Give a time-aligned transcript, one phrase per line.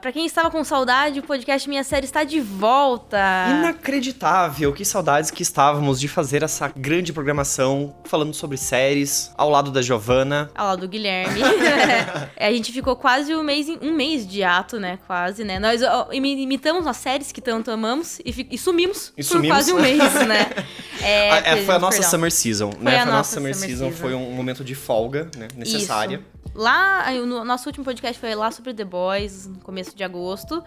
[0.00, 3.18] Pra quem estava com saudade, o podcast Minha Série está de volta.
[3.58, 9.70] Inacreditável, que saudades que estávamos de fazer essa grande programação falando sobre séries, ao lado
[9.70, 10.50] da Giovana.
[10.54, 11.40] Ao lado do Guilherme.
[12.36, 14.98] É, a gente ficou quase um mês, um mês de ato, né?
[15.06, 15.58] Quase, né?
[15.58, 15.80] Nós
[16.12, 19.56] imitamos as séries que tanto amamos e, e sumimos E por sumimos.
[19.56, 20.46] quase um mês, né?
[21.00, 22.10] É, é, foi a nossa perdão.
[22.10, 22.90] Summer Season, né?
[22.90, 24.00] a Foi a nossa nossa Summer, Summer Season, Season.
[24.00, 25.46] foi um momento de folga, né?
[25.56, 26.16] Necessária.
[26.16, 26.37] Isso.
[26.58, 30.60] Lá, no- nosso último podcast foi lá sobre The Boys, no começo de agosto.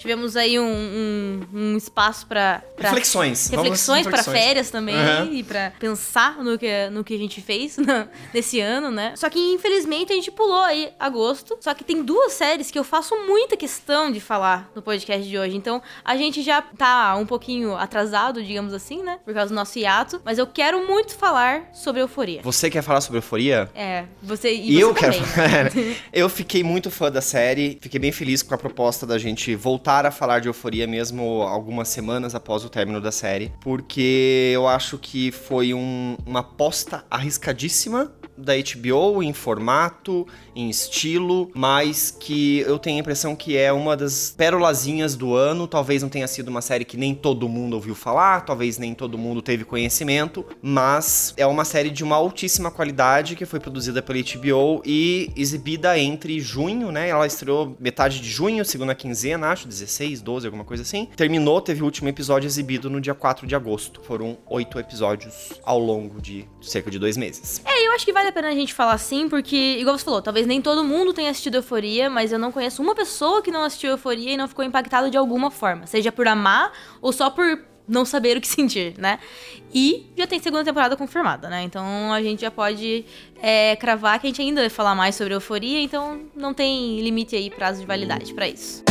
[0.00, 3.48] Tivemos aí um, um- um espaço pra, pra Reflexões.
[3.50, 5.32] reflexões para férias também Uhum.
[5.34, 9.12] e pra pensar no que, no que a gente fez na- nesse ano, né?
[9.14, 11.58] Só que infelizmente a gente pulou aí agosto.
[11.60, 15.36] Só que tem duas séries que eu faço muita questão de falar no podcast de
[15.38, 15.54] hoje.
[15.54, 19.18] Então a gente já tá um pouquinho atrasado, digamos assim, né?
[19.22, 20.20] Por causa do nosso hiato.
[20.24, 22.40] Mas eu quero muito falar sobre Euforia.
[22.42, 23.68] Você quer falar sobre Euforia?
[23.74, 25.12] É, você e, E você eu quero.
[25.14, 25.96] também.
[26.10, 29.89] eu fiquei muito fã da série, fiquei bem feliz com a proposta da gente voltar
[29.90, 34.96] a falar de Euforia mesmo algumas semanas após o término da série, porque eu acho
[34.98, 42.78] que foi um- uma aposta arriscadíssima da HBO em formato, em estilo, mas que eu
[42.78, 45.66] tenho a impressão que é uma das pérolazinhas do ano.
[45.66, 49.18] Talvez não tenha sido uma série que nem todo mundo ouviu falar, talvez nem todo
[49.18, 54.18] mundo teve conhecimento, mas é uma série de uma altíssima qualidade que foi produzida pela
[54.18, 57.08] HBO e exibida entre junho, né?
[57.08, 61.08] Ela estreou metade de junho, segunda quinzena, acho, 16, 12, alguma coisa assim.
[61.16, 64.00] Terminou, teve o último episódio exibido no dia 4 de agosto.
[64.02, 67.62] Foram oito episódios ao longo de cerca de dois meses.
[67.64, 70.22] É, eu acho que vale a pena a gente falar assim, porque, igual você falou,
[70.22, 73.62] talvez nem todo mundo tenha assistido Euforia, mas eu não conheço uma pessoa que não
[73.62, 75.86] assistiu Euforia e não ficou impactado de alguma forma.
[75.86, 76.72] Seja por amar
[77.02, 79.18] ou só por não saber o que sentir, né?
[79.74, 81.62] E já tem segunda temporada confirmada, né?
[81.62, 83.04] Então a gente já pode
[83.42, 87.36] é, cravar que a gente ainda vai falar mais sobre Euforia, então não tem limite
[87.36, 88.82] aí, prazo de validade pra isso.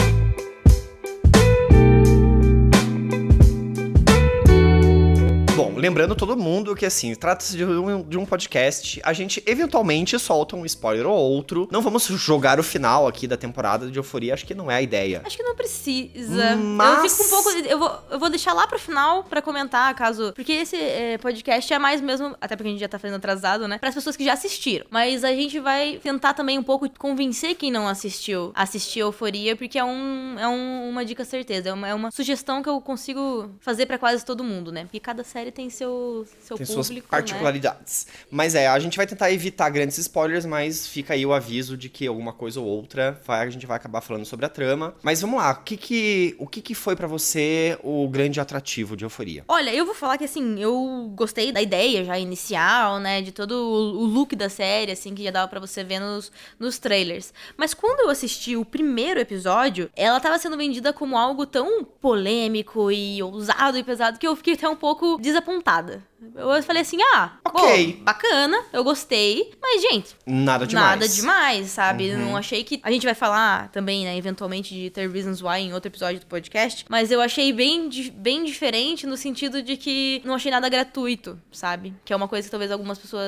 [5.59, 9.02] Bom, lembrando todo mundo que, assim, trata-se de um, de um podcast.
[9.03, 11.67] A gente eventualmente solta um spoiler ou outro.
[11.71, 14.81] Não vamos jogar o final aqui da temporada de Euforia, acho que não é a
[14.81, 15.21] ideia.
[15.25, 16.55] Acho que não precisa.
[16.55, 17.49] Mas- Eu fico um pouco.
[17.67, 20.31] Eu vou, eu vou deixar lá pro final pra comentar, caso.
[20.33, 22.36] Porque esse é, podcast é mais mesmo.
[22.39, 23.77] Até porque a gente já tá fazendo atrasado, né?
[23.80, 24.86] Para as pessoas que já assistiram.
[24.89, 29.55] Mas a gente vai tentar também um pouco convencer quem não assistiu a assistir Euforia,
[29.58, 31.70] porque é, um, é um- uma dica certeza.
[31.70, 34.83] É uma, é uma sugestão que eu consigo fazer pra quase todo mundo, né?
[34.83, 36.83] Porque cada série tem seu, seu Tem público.
[36.83, 37.02] suas né?
[37.10, 38.08] particularidades.
[38.30, 41.89] Mas é, a gente vai tentar evitar grandes spoilers, mas fica aí o aviso de
[41.89, 44.95] que alguma coisa ou outra vai, a gente vai acabar falando sobre a trama.
[45.02, 48.95] Mas vamos lá, o que que, o que, que foi pra você o grande atrativo
[48.95, 49.43] de Euforia?
[49.48, 53.21] Olha, eu vou falar que assim, eu gostei da ideia já inicial, né?
[53.21, 56.77] De todo o look da série, assim, que já dava pra você ver nos, nos
[56.77, 57.33] trailers.
[57.58, 62.92] Mas quando eu assisti o primeiro episódio, ela tava sendo vendida como algo tão polêmico
[62.92, 66.04] e ousado e pesado que eu fiquei até um pouco desapontada.
[66.36, 67.94] Eu falei assim, ah, Ok.
[67.94, 70.89] pô, bacana, eu gostei, mas, gente, Nada demais.
[71.00, 72.11] Nada demais, sabe?
[72.11, 72.17] Uhum.
[72.20, 72.80] Não achei que.
[72.83, 76.26] A gente vai falar também, né, eventualmente, de ter Reasons Why em outro episódio do
[76.26, 76.86] podcast.
[76.89, 81.94] Mas eu achei bem, bem diferente no sentido de que não achei nada gratuito, sabe?
[82.04, 83.23] Que é uma coisa que talvez algumas pessoas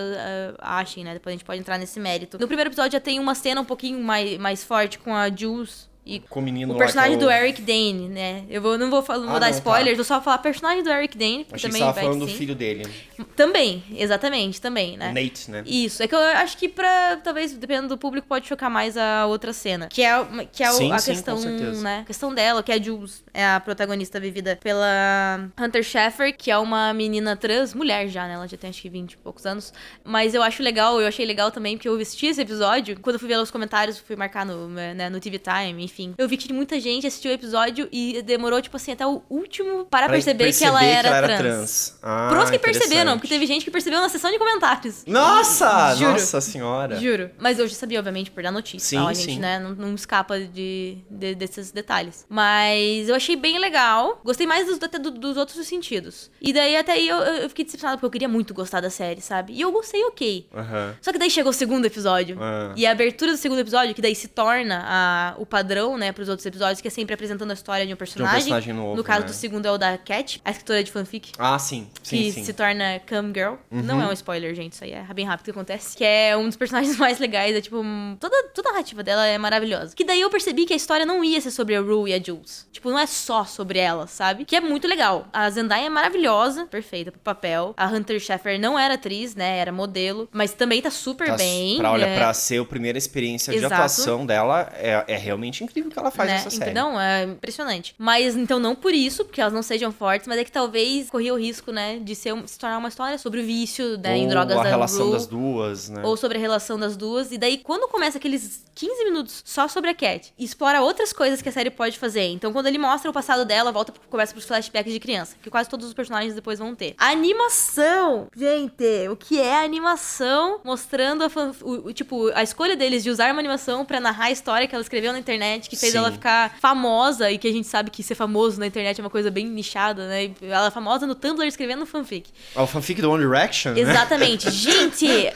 [0.60, 1.14] ah, achem, né?
[1.14, 2.38] Depois a gente pode entrar nesse mérito.
[2.40, 5.90] No primeiro episódio já tem uma cena um pouquinho mais, mais forte com a Jules.
[6.04, 8.44] E Com o menino o personagem que é do Eric Dane, né?
[8.50, 9.96] Eu vou, não vou, falar, não vou Ah, dar não, spoilers, tá.
[9.96, 12.38] vou só falar personagem do Eric Dane, Achei que também você tava falando que do
[12.38, 12.88] filho dele,
[13.36, 15.12] Também, exatamente, também, né?
[15.12, 15.64] Nate, né?
[15.66, 19.28] Isso, é que eu acho que pra, talvez, dependendo do público, pode chocar mais a
[19.28, 19.88] outra cena.
[19.88, 22.00] Que é, que é Sim, a sim, questão, né?
[22.00, 26.50] A questão dela, que é a Jules, é a protagonista vivida pela Hunter Schafer, que
[26.50, 28.34] é uma menina trans, mulher já, né?
[28.34, 29.72] Ela já tem acho que 20 e poucos anos.
[30.04, 33.00] Mas eu acho legal, eu achei legal também, porque eu assisti esse episódio.
[33.00, 36.14] Quando eu fui ver os comentários, fui marcar no, né, no TV Time, enfim.
[36.18, 39.86] Eu vi que muita gente assistiu o episódio e demorou, tipo assim, até o último
[39.86, 41.38] para Pra perceber, que ela era trans.
[41.40, 42.00] trans.
[42.02, 45.04] Ah, Pros que perceberam, porque teve gente que percebeu na sessão de comentários.
[45.06, 45.96] Nossa!
[45.96, 46.12] Juro.
[46.12, 47.00] Nossa senhora.
[47.00, 47.32] Juro.
[47.40, 48.88] Mas eu já sabia, obviamente, por dar notícia.
[48.90, 49.40] Sim, tal, a gente, sim.
[49.40, 52.26] né, não, não escapa de, de- desses detalhes.
[52.30, 54.20] Mas eu achei bem legal.
[54.24, 56.30] Gostei mais dos, até do- dos outros sentidos.
[56.42, 59.22] E daí, até aí, eu, eu fiquei decepcionada, porque eu queria muito gostar da série,
[59.22, 59.54] sabe?
[59.54, 60.48] E eu gostei ok.
[60.54, 60.96] Aham.
[61.02, 62.38] Só que daí chegou o segundo episódio.
[62.40, 62.74] Ah.
[62.76, 66.30] E a abertura do segundo episódio, que daí se torna a- o padrão, né, pros
[66.30, 68.40] outros episódios, que é sempre apresentando a história de um personagem.
[68.40, 69.26] personagem novo, no caso né?
[69.28, 71.88] do segundo é o da Cat, a escritora de fanfic Ah, sim.
[72.04, 72.40] Sim, que sim.
[72.40, 72.46] Uhum.
[72.46, 73.56] se torna Cam Girl.
[73.70, 74.74] Não é um spoiler, gente.
[74.74, 75.96] Isso aí é bem rápido que acontece.
[75.98, 77.56] Que é um dos personagens mais legais.
[77.56, 77.78] É tipo.
[77.80, 79.96] um- Toda, toda a narrativa dela é maravilhosa.
[79.96, 82.22] Que daí eu percebi que a história não ia ser sobre a Rue e a
[82.22, 82.68] Jules.
[82.72, 84.46] Tipo, não é só sobre ela, sabe?
[84.46, 85.28] Que é muito legal.
[85.34, 87.74] A Zendaya é maravilhosa, perfeita pro papel.
[87.78, 89.58] A Hunter Schafer não era atriz, né?
[89.58, 90.28] Era modelo.
[90.32, 91.78] Mas também tá super Tá bem.
[91.78, 92.16] Pra, olha, é...
[92.18, 93.74] pra ser a primeira experiência de Exato.
[93.74, 96.36] atuação dela, é, é realmente incrível que ela faz né?
[96.38, 96.74] nessa série.
[96.74, 97.96] Não, é impressionante.
[97.98, 101.34] Mas então não por isso, porque elas não sejam fortes, mas é que talvez corria
[101.34, 104.30] o risco, né, de ser, se tornar uma história sobre o vício né, em Ou
[104.30, 106.02] drogas a da relação das duas, né?
[106.04, 107.32] ou sobre a relação das duas.
[107.32, 111.50] E daí, quando começa aqueles 15 minutos só sobre a Cat, explora outras coisas que
[111.50, 112.28] a série pode fazer.
[112.30, 115.70] Então, quando ele mostra o passado dela, volta começa pros flashbacks de criança, que quase
[115.70, 116.96] todos os personagens depois vão ter.
[116.98, 122.42] A animação, gente, o que é a animação mostrando a fan- o, o- tipo a
[122.44, 125.61] escolha deles de usar uma animação pra narrar a história que ela escreveu na internet,
[125.70, 125.98] que fez Sim.
[126.00, 129.10] ela ficar famosa e que a gente sabe que ser famoso na internet é uma
[129.10, 130.26] coisa bem nichada, né?
[130.26, 132.30] E Ela é famosa no Tumblr escrevendo fanfic.
[132.56, 133.82] Ah, O fanfic do One Direction, né?
[133.82, 134.50] Exatamente.
[134.52, 135.32] Gente,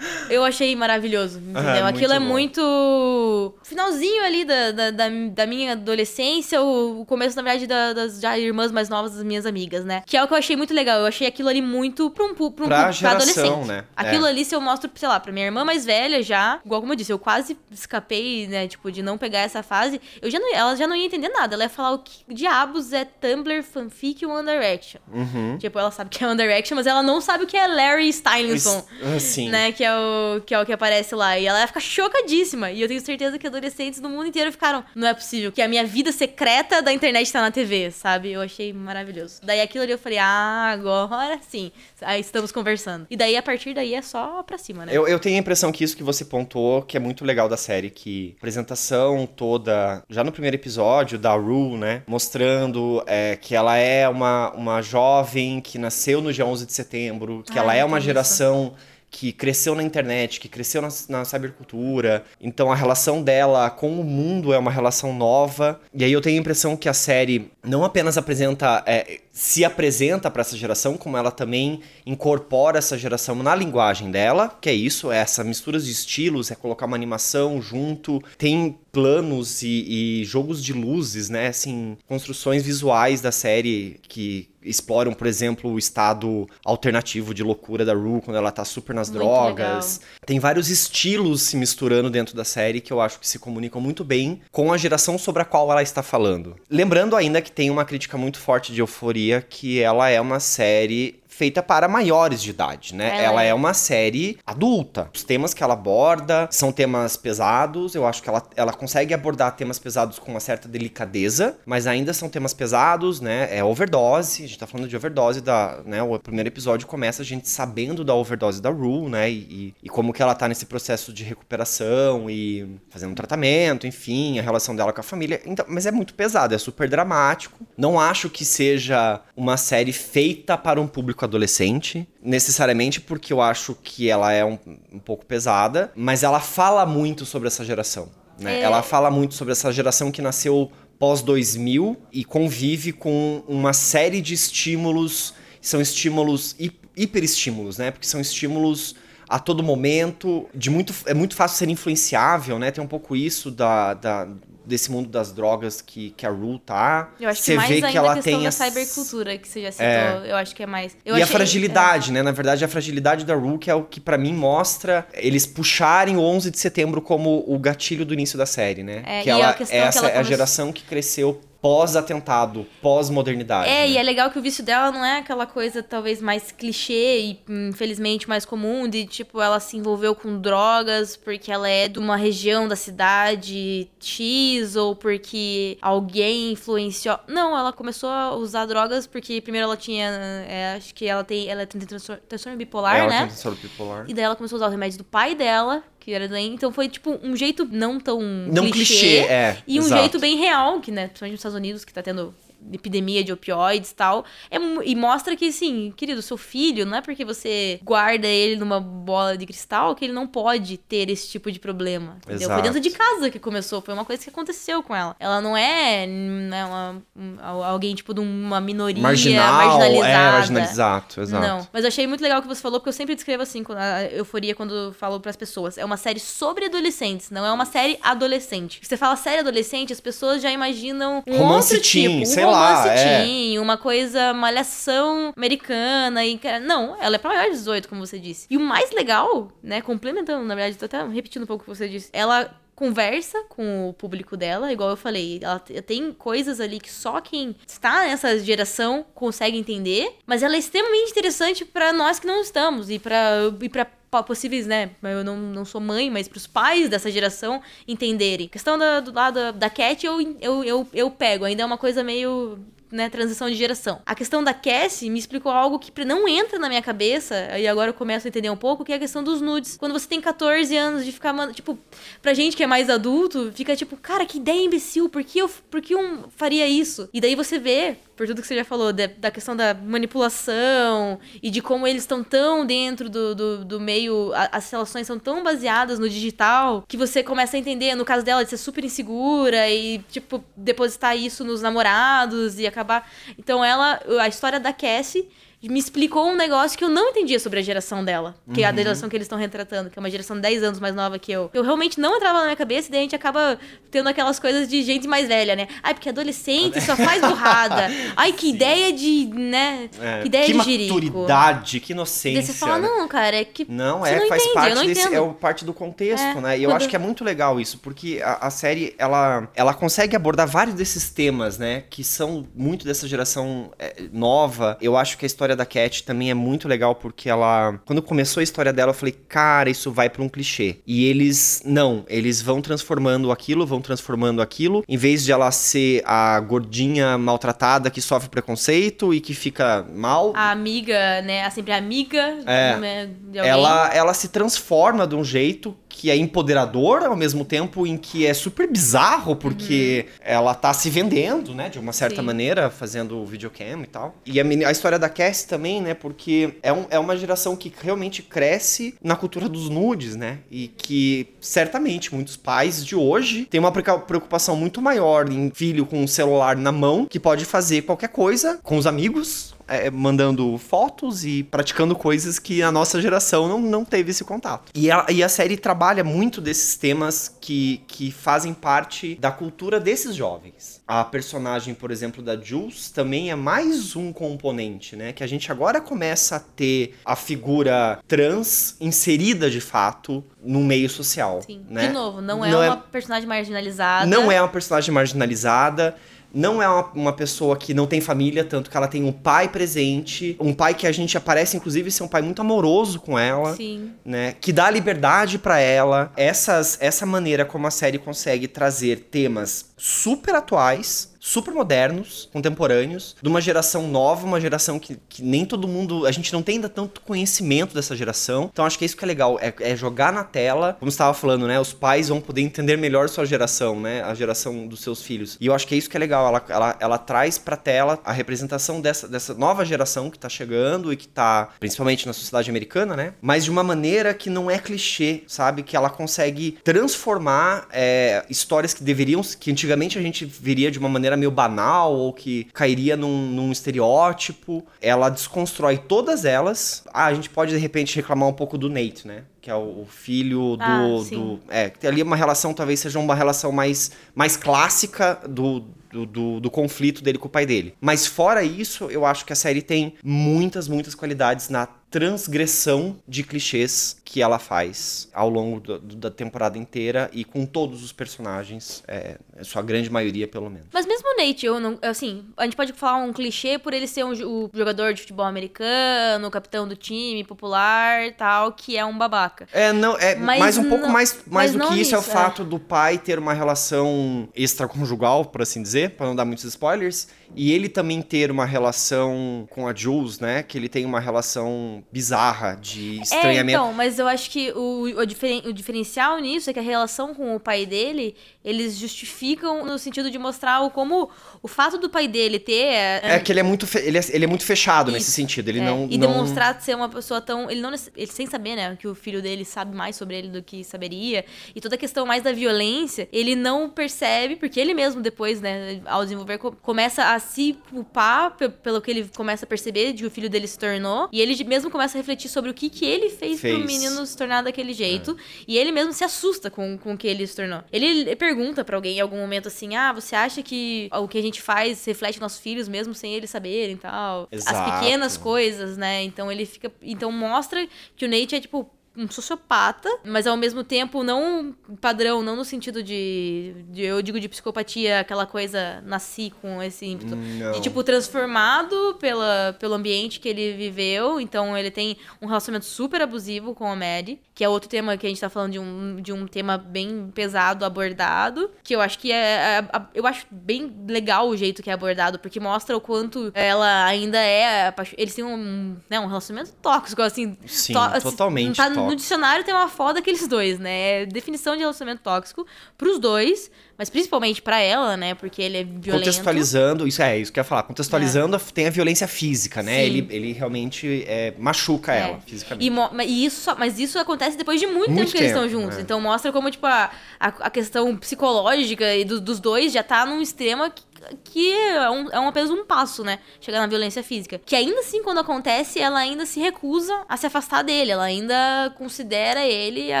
[0.30, 1.84] eu achei maravilhoso, entendeu?
[1.84, 3.54] Ah, Aquilo é muito muito.
[3.62, 8.70] Finalzinho ali da, da, da, minha adolescência, o, começo, na verdade, da- das já irmãs
[8.70, 10.02] mais novas das minhas amigas, né?
[10.06, 11.00] Que é o que eu achei muito legal.
[11.00, 13.66] Eu achei aquilo ali muito pra um, pra um Pra geração, adolescente.
[13.66, 13.84] né?
[13.96, 14.28] Aquilo É.
[14.30, 16.96] ali, se eu mostro, sei lá, pra minha irmã mais velha já, igual como eu
[16.96, 20.76] disse, eu quase escapei, né, tipo, de não pegar essa fase, eu já não, ela
[20.76, 21.54] já não ia entender nada.
[21.54, 25.00] Ela ia falar o que diabos é Tumblr, fanfic e One Direction.
[25.12, 25.56] Uhum.
[25.58, 28.08] Tipo, ela sabe que é One Direction, mas ela não sabe o que é Larry
[28.10, 28.84] Stylinson.
[29.16, 29.48] Assim.
[29.48, 31.38] Né, que é, o, que é o que aparece lá.
[31.38, 32.70] E ela ia ficar chocadíssima.
[32.70, 34.84] E eu tenho certeza que adolescentes do mundo inteiro ficaram.
[34.94, 38.32] Não é possível que a minha vida secreta da internet tá na TV, sabe?
[38.32, 39.40] Eu achei maravilhoso.
[39.42, 41.70] Daí aquilo ali eu falei, ah, agora sim.
[42.02, 43.06] Aí estamos conversando.
[43.10, 44.92] E daí, a partir daí, é só pra cima, né?
[44.94, 47.56] Eu, eu tenho a impressão que isso que você pontuou, que é muito legal da
[47.56, 52.02] série, que a apresentação toda, já no primeiro episódio, da Rue, né?
[52.06, 57.42] Mostrando é, que ela é uma, uma jovem que nasceu no dia 11 de setembro,
[57.50, 58.95] que ela é uma tem isso.
[59.10, 62.24] Que cresceu na internet, que cresceu na, na cybercultura.
[62.40, 65.80] Então a relação dela com o mundo é uma relação nova.
[65.94, 70.30] E aí eu tenho a impressão que a série não apenas apresenta, é, se apresenta
[70.30, 75.12] para essa geração, como ela também incorpora essa geração na linguagem dela, que é isso,
[75.12, 80.64] é essa mistura de estilos, é colocar uma animação junto, tem planos e, e jogos
[80.64, 87.32] de luzes, né, assim, construções visuais da série que exploram, por exemplo, o estado alternativo
[87.32, 90.00] de loucura da Rue quando ela tá super nas Muito drogas.
[90.24, 94.02] Tem vários estilos se misturando dentro da série que eu acho que se comunicam muito
[94.02, 96.56] bem com a geração sobre a qual ela está falando.
[96.68, 101.20] Lembrando ainda que tem uma crítica muito forte de Euforia, que ela é uma série
[101.36, 103.22] feita para maiores de idade, né?
[103.22, 103.48] Ela Ela é.
[103.48, 105.10] é uma série adulta.
[105.14, 107.94] Os temas que ela aborda são temas pesados.
[107.94, 112.14] Eu acho que ela, ela consegue abordar temas pesados com uma certa delicadeza, mas ainda
[112.14, 113.48] são temas pesados, né?
[113.54, 114.44] É overdose.
[114.44, 116.02] A gente tá falando de overdose da, né?
[116.02, 119.30] O primeiro episódio começa a gente sabendo da overdose da Rue, né?
[119.30, 123.86] E, e, e como que ela tá nesse processo de recuperação e fazendo um tratamento,
[123.86, 125.42] enfim, a relação dela com a família.
[125.44, 127.58] Então, mas é muito pesado, é super dramático.
[127.76, 133.74] Não acho que seja uma série feita para um público adolescente, necessariamente porque eu acho
[133.82, 134.58] que ela é um,
[134.92, 138.08] um pouco pesada, mas ela fala muito sobre essa geração.
[138.40, 138.60] Né?
[138.60, 138.62] É.
[138.62, 144.20] Ela fala muito sobre essa geração que nasceu pós 2000 e convive com uma série
[144.20, 147.90] de estímulos, são estímulos hi- hiperestímulos, né?
[147.90, 148.94] Porque são estímulos
[149.28, 152.70] a todo momento, de muito é muito fácil ser influenciável, né?
[152.70, 154.28] Tem um pouco isso da, da-
[154.66, 157.10] desse mundo das drogas que, que a Rue tá.
[157.20, 159.48] Eu acho que Você mais vê que ela a questão tem da as- cybercultura que
[159.48, 159.86] você já citou.
[159.86, 160.22] É.
[160.30, 160.96] Eu acho que é mais.
[161.04, 162.22] Eu e a achei- fragilidade, né?
[162.22, 166.16] Na verdade, a fragilidade da Rue, que é o que pra mim mostra eles puxarem
[166.16, 169.02] o 11 de setembro como o gatilho do início da série, né?
[169.06, 173.68] É, que ela, a que essa ela é a geração que cresceu pós-atentado, pós-modernidade.
[173.68, 173.90] É, né?
[173.90, 177.40] e é legal que o vício dela não é aquela coisa talvez mais clichê e
[177.48, 182.14] infelizmente mais comum de tipo ela se envolveu com drogas porque ela é de uma
[182.14, 187.18] região da cidade X ou porque alguém influenciou.
[187.26, 190.06] Não, ela começou a usar drogas porque primeiro ela tinha,
[190.48, 193.18] é, acho que ela tem, ela tem transtorno, transtorno bipolar, ela né?
[193.18, 194.04] tem transtorno bipolar.
[194.06, 196.54] E daí ela começou a usar o remédio do pai dela, que era doente.
[196.54, 199.58] Então foi, tipo, um jeito não tão Não clichê, é.
[199.66, 200.00] E um exato.
[200.02, 202.32] jeito bem real, que, né, principalmente nos Estados Unidos, que tá tendo
[202.72, 204.24] epidemia de opioides e tal.
[204.50, 208.80] É, e mostra que, assim, querido, seu filho, não é porque você guarda ele numa
[208.80, 212.16] bola de cristal que ele não pode ter esse tipo de problema.
[212.24, 212.48] Entendeu?
[212.48, 212.62] Foi Exato.
[212.62, 215.14] dentro de casa que começou, foi uma coisa que aconteceu com ela.
[215.20, 220.08] Ela não é né, uma- um- alguém, tipo, de uma minoria Marginal, marginalizada.
[220.08, 221.46] é, marginalizado, exato.
[221.46, 223.64] Não, mas eu achei muito legal o que você falou, porque eu sempre descrevo assim,
[223.76, 225.78] a euforia quando falo pras pessoas.
[225.78, 228.80] É uma série sobre adolescentes, não é uma série adolescente.
[228.82, 232.44] Você fala série adolescente, as pessoas já imaginam um Romance outro teen, tipo, um sei
[232.50, 233.26] lá, romance é.
[233.58, 238.46] uma coisa malhação americana e não, ela é pra maior de 18, como você disse.
[238.48, 241.76] E o mais legal, né, complementando, na verdade, tô até repetindo um pouco o que
[241.76, 242.10] você disse.
[242.12, 247.22] Ela conversa com o público dela, igual eu falei, ela tem coisas ali que só
[247.22, 252.42] quem está nessa geração consegue entender, mas ela é extremamente interessante pra nós que não
[252.42, 253.86] estamos e pra e para
[254.22, 254.90] possíveis, né?
[255.02, 258.46] Eu não, não sou mãe, mas pros pais dessa geração entenderem.
[258.46, 261.78] A questão da, do lado da Cat eu, eu, eu, eu pego, ainda é uma
[261.78, 262.58] coisa meio
[262.90, 264.00] né, transição de geração.
[264.06, 267.90] A questão da Cassie me explicou algo que não entra na minha cabeça, e agora
[267.90, 269.76] eu começo a entender um pouco, que é a questão dos nudes.
[269.76, 271.78] Quando você tem 14 anos de ficar, tipo,
[272.22, 275.50] pra gente que é mais adulto, fica tipo, cara, que ideia imbecil, por que eu
[275.70, 277.08] por que um faria isso?
[277.12, 281.20] E daí você vê por tudo que você já falou, de, da questão da manipulação
[281.42, 285.18] e de como eles estão tão dentro do, do, do meio, a, as relações são
[285.18, 288.82] tão baseadas no digital, que você começa a entender, no caso dela, de ser super
[288.82, 293.10] insegura e, tipo, depositar isso nos namorados e acabar.
[293.38, 295.28] Então, ela, a história da Cassie
[295.68, 298.34] me explicou um negócio que eu não entendia sobre a geração dela.
[298.52, 298.66] Que uhum.
[298.66, 298.76] é a uhum.
[298.76, 301.50] geração que eles estão retratando, que é uma geração 10 anos mais nova que eu.
[301.52, 303.58] Eu realmente não entrava na minha cabeça e daí a gente acaba
[303.90, 305.68] tendo aquelas coisas de gente mais velha, né?
[305.82, 307.88] Ai, porque adolescente só faz burrada.
[308.16, 308.54] Ai, que Sim.
[308.54, 309.88] ideia de, né?
[310.00, 310.94] É, que ideia que de jirico.
[310.94, 312.30] maturidade, que inocência.
[312.30, 312.88] E daí você fala, né?
[312.88, 316.24] não, cara, é que Não, é, não faz entende, parte desse, é parte do contexto,
[316.24, 316.58] é, né?
[316.58, 320.14] E eu acho que é muito legal isso, porque a, a, série, ela, ela consegue
[320.14, 321.84] abordar vários desses temas, né?
[321.88, 324.76] Que são muito dessa geração é, nova.
[324.80, 327.80] Eu acho que a história da Cat também é muito legal porque ela.
[327.84, 330.76] Quando começou a história dela, eu falei, cara, isso vai para um clichê.
[330.86, 334.84] E eles, não, eles vão transformando aquilo, vão transformando aquilo.
[334.88, 340.32] Em vez de ela ser a gordinha maltratada que sofre preconceito e que fica mal.
[340.34, 341.44] A amiga, né?
[341.44, 347.02] A sempre amiga é, de Ela, ela se transforma de um jeito que é empoderador
[347.04, 350.14] ao mesmo tempo em que é super bizarro, porque uhum.
[350.20, 352.26] ela tá se vendendo, né, de uma certa Sim.
[352.26, 354.14] maneira, fazendo videocam e tal.
[354.26, 357.72] E a, a história da Cassie também, né, porque é, um, é uma geração que
[357.82, 363.58] realmente cresce na cultura dos nudes, né, e que certamente muitos pais de hoje têm
[363.58, 368.08] uma preocupação muito maior em filho com um celular na mão que pode fazer qualquer
[368.08, 373.60] coisa com os amigos, é, mandando fotos e praticando coisas que a nossa geração não,
[373.60, 374.70] não teve esse contato.
[374.74, 379.80] E a, e a série trabalha muito desses temas que, que fazem parte da cultura
[379.80, 380.80] desses jovens.
[380.86, 385.12] A personagem, por exemplo, da Jules também é mais um componente, né?
[385.12, 390.88] Que a gente agora começa a ter a figura trans inserida de fato no meio
[390.88, 391.42] social.
[391.42, 391.64] Sim.
[391.68, 391.88] Né?
[391.88, 392.92] De novo, não é não uma é...
[392.92, 394.06] personagem marginalizada.
[394.06, 395.96] Não é uma personagem marginalizada
[396.36, 399.48] não é uma, uma, pessoa que não tem família, tanto que ela tem um pai
[399.48, 403.56] presente, um pai que a gente aparece, inclusive, ser um pai muito amoroso com ela,
[403.56, 403.92] Sim.
[404.04, 404.34] né?
[404.38, 406.12] Que dá liberdade para ela.
[406.14, 413.28] Essas, essa maneira como a série consegue trazer temas super atuais super modernos, contemporâneos, de
[413.28, 416.06] uma geração nova, uma geração que, que nem todo mundo.
[416.06, 418.48] A gente não tem ainda tanto conhecimento dessa geração.
[418.52, 421.12] Então acho que é isso que é legal, é, é jogar na tela, como estava
[421.12, 421.58] falando, né?
[421.58, 424.02] Os pais vão poder entender melhor sua geração, né?
[424.04, 425.36] A geração dos seus filhos.
[425.40, 426.28] E eu acho que é isso que é legal.
[426.28, 430.92] Ela, ela, ela traz pra tela a representação dessa, dessa nova geração que tá chegando
[430.92, 433.14] e que tá, principalmente na sociedade americana, né?
[433.20, 435.64] Mas de uma maneira que não é clichê, sabe?
[435.64, 439.22] Que ela consegue transformar é, histórias que deveriam.
[439.40, 443.52] que antigamente a gente viria de uma maneira meio banal ou que cairia num, num
[443.52, 444.64] estereótipo.
[444.80, 446.84] Ela desconstrói todas elas.
[446.92, 449.24] Ah, a gente pode de repente reclamar um pouco do Nate, né?
[449.40, 453.14] que é o filho do, ah, do é que ali uma relação talvez seja uma
[453.14, 457.72] relação mais mais clássica do do, do, do, conflito dele com o pai dele.
[457.80, 463.22] Mas fora isso, eu acho que a série tem muitas, muitas qualidades na transgressão de
[463.22, 468.82] clichês que ela faz ao longo do, da temporada inteira e com todos os personagens,
[468.88, 470.66] é, sua grande maioria, pelo menos.
[470.72, 473.86] Mas mesmo o Nate, eu não, assim, a gente pode falar um clichê por ele
[473.86, 478.84] ser um, o jogador de futebol americano, o capitão do time, popular tal, que é
[478.84, 479.48] um babaca.
[479.52, 482.44] É, não, é, mas, mas um pouco mais, mais do que isso, é o fato
[482.44, 487.52] do pai ter uma relação extraconjugal, por assim dizer, para não dar muitos spoilers, e
[487.52, 492.54] ele também ter uma relação com a Jules, né, que ele tem uma relação bizarra
[492.54, 493.58] de estranhamento.
[493.58, 496.62] É, então, mas eu acho que o, o, diferen, o diferencial nisso é que a
[496.62, 498.14] relação com o pai dele,
[498.46, 501.10] eles justificam no sentido de mostrar o, como
[501.42, 502.52] o fato do pai dele ter...
[502.52, 505.48] É, é que ele é muito, ele é, ele é muito fechado isso, nesse sentido,
[505.48, 505.88] ele é, não...
[505.90, 506.12] E não...
[506.12, 507.50] demonstrar ser uma pessoa tão...
[507.50, 510.40] Ele não ele, sem saber, né, que o filho dele sabe mais sobre ele do
[510.44, 511.24] que saberia,
[511.56, 515.80] e toda a questão mais da violência, ele não percebe, porque ele mesmo depois, né,
[515.84, 520.10] ao desenvolver, começa a se culpar pelo que ele começa a perceber de que o
[520.10, 523.10] filho dele se tornou, e ele mesmo começa a refletir sobre o que, que ele
[523.10, 523.56] fez, fez.
[523.56, 525.10] pro menino se tornar daquele jeito.
[525.10, 525.44] É.
[525.48, 527.64] E ele mesmo se assusta com, com o que ele se tornou.
[527.72, 531.22] Ele pergunta para alguém em algum momento assim: Ah, você acha que o que a
[531.22, 534.28] gente faz reflete nossos filhos mesmo sem eles saberem e tal?
[534.30, 534.56] Exato.
[534.56, 536.02] As pequenas coisas, né?
[536.02, 536.70] Então ele fica.
[536.82, 537.66] Então mostra
[537.96, 542.44] que o Nate é tipo um sociopata, mas ao mesmo tempo não padrão, não no
[542.44, 547.52] sentido de, de eu digo de psicopatia, aquela coisa nasci com esse ímpeto, Não.
[547.52, 553.02] de tipo transformado pela, pelo ambiente que ele viveu, então ele tem um relacionamento super
[553.02, 555.96] abusivo com a Maddie, que é outro tema que a gente tá falando de um,
[556.00, 560.26] de um tema bem pesado abordado, que eu acho que é, é- é- eu acho
[560.30, 565.14] bem legal o jeito que é abordado, porque mostra o quanto ela ainda é eles
[565.14, 569.52] têm um, né, um relacionamento tóxico assim, Sim, to- assim, totalmente tá no dicionário tem
[569.54, 571.02] uma foda aqueles dois, né?
[571.02, 572.46] É definição de relacionamento tóxico
[572.78, 575.14] pros dois, mas principalmente pra ela, né?
[575.14, 576.04] Porque ele é violento.
[576.04, 577.62] Contextualizando, isso é isso que eu ia falar.
[577.64, 579.76] Contextualizando, tem a violência física, né?
[579.80, 579.80] Sim.
[579.86, 582.00] Ele, ele realmente é, machuca É.
[582.00, 582.66] ela fisicamente.
[582.66, 585.78] E, e isso, mas isso acontece depois de muito, Muito tempo que eles estão juntos.
[585.78, 585.80] é.
[585.80, 586.90] Então mostra como, tipo, a,
[587.20, 590.82] a, a questão psicológica e do- dos dois já tá num extremo que,
[591.24, 593.18] que é, um, é um apenas um passo, né?
[593.40, 594.40] Chegar na violência física.
[594.44, 597.92] Que ainda assim, quando acontece, ela ainda se recusa a se afastar dele.
[597.92, 600.00] Ela ainda considera ele a,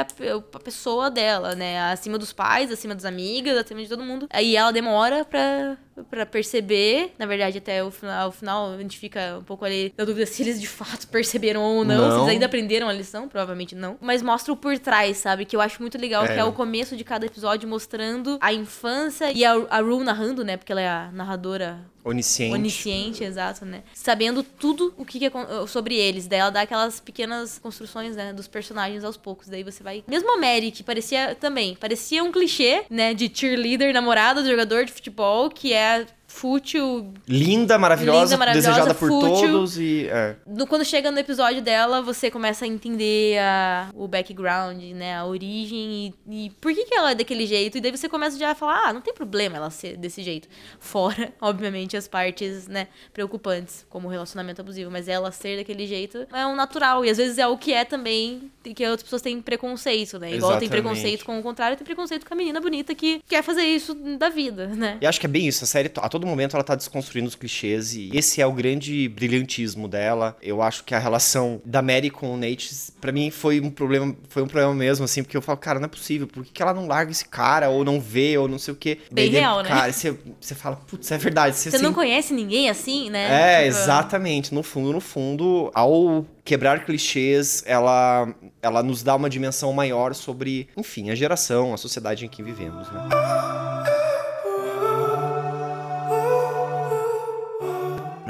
[0.00, 1.92] a pessoa dela, né?
[1.92, 4.26] Acima dos pais, acima das amigas, acima de todo mundo.
[4.30, 5.76] Aí ela demora pra,
[6.10, 7.12] pra perceber.
[7.18, 10.26] Na verdade, até o final, o final a gente fica um pouco ali na dúvida
[10.26, 11.96] se eles de fato perceberam ou não.
[12.04, 12.16] Se Não.
[12.18, 13.96] eles ainda aprenderam a lição, provavelmente não.
[14.00, 15.44] Mas mostra o por trás, sabe?
[15.44, 16.34] Que eu acho muito legal, É.
[16.34, 20.44] que é o começo de cada episódio mostrando a infância e a, a Rue narrando,
[20.44, 20.56] né?
[20.56, 22.54] Porque ela é a narradora Onisciente.
[22.54, 23.82] onisciente, exato, né?
[23.92, 25.30] Sabendo tudo o que, que é
[25.66, 26.28] sobre eles.
[26.28, 29.48] Daí ela dá aquelas pequenas construções, né, dos personagens aos poucos.
[29.48, 30.04] Daí você vai.
[30.06, 34.84] Mesmo a Mary, que parecia também, parecia um clichê, né, de cheerleader, namorada do jogador
[34.84, 37.12] de futebol, que é dad fútil.
[37.26, 39.30] Linda, maravilhosa, Linda, maravilhosa, desejada por fútil.
[39.52, 40.06] todos e.
[40.10, 40.36] é.
[40.46, 45.16] No- quando chega no episódio dela, você começa a entender a- o background, né?
[45.16, 47.78] A origem e, e por que, que ela é daquele jeito.
[47.78, 50.46] E daí você começa já a falar, ah, não tem problema ela ser desse jeito.
[50.78, 54.90] Fora, obviamente, as partes, né, preocupantes, como o relacionamento abusivo.
[54.90, 57.04] Mas ela ser daquele jeito é um natural.
[57.04, 60.32] E às vezes é o que é também, que outras pessoas têm preconceito, né?
[60.34, 60.70] Igual tem Exatamente.
[60.70, 64.28] preconceito com o contrário, tem preconceito com a menina bonita que quer fazer isso da
[64.28, 64.98] vida, né?
[65.00, 65.64] E acho que é bem isso.
[65.64, 67.94] A série, a todo momento, ela tá desconstruindo os clichês.
[67.94, 70.36] E esse é o grande brilhantismo dela.
[70.42, 74.14] Eu acho que a relação da Mary com o Nate, pra mim, foi um problema.
[74.28, 76.26] Foi um problema mesmo, assim, porque eu falo, cara, não é possível.
[76.26, 77.68] Por que, que ela não larga esse cara?
[77.68, 78.98] Ou não vê, ou não sei o quê.
[79.10, 79.68] Bem Daí, real, né?
[79.68, 81.56] Cara, você, você fala, putz, é verdade.
[81.56, 83.62] Você, Você não assim, conhece ninguém assim, né?
[83.62, 84.54] É, Tipo, exatamente.
[84.54, 90.68] No fundo, no fundo, ao quebrar clichês, ela, ela nos dá uma dimensão maior sobre,
[90.76, 93.00] enfim, a geração, a sociedade em que vivemos, né?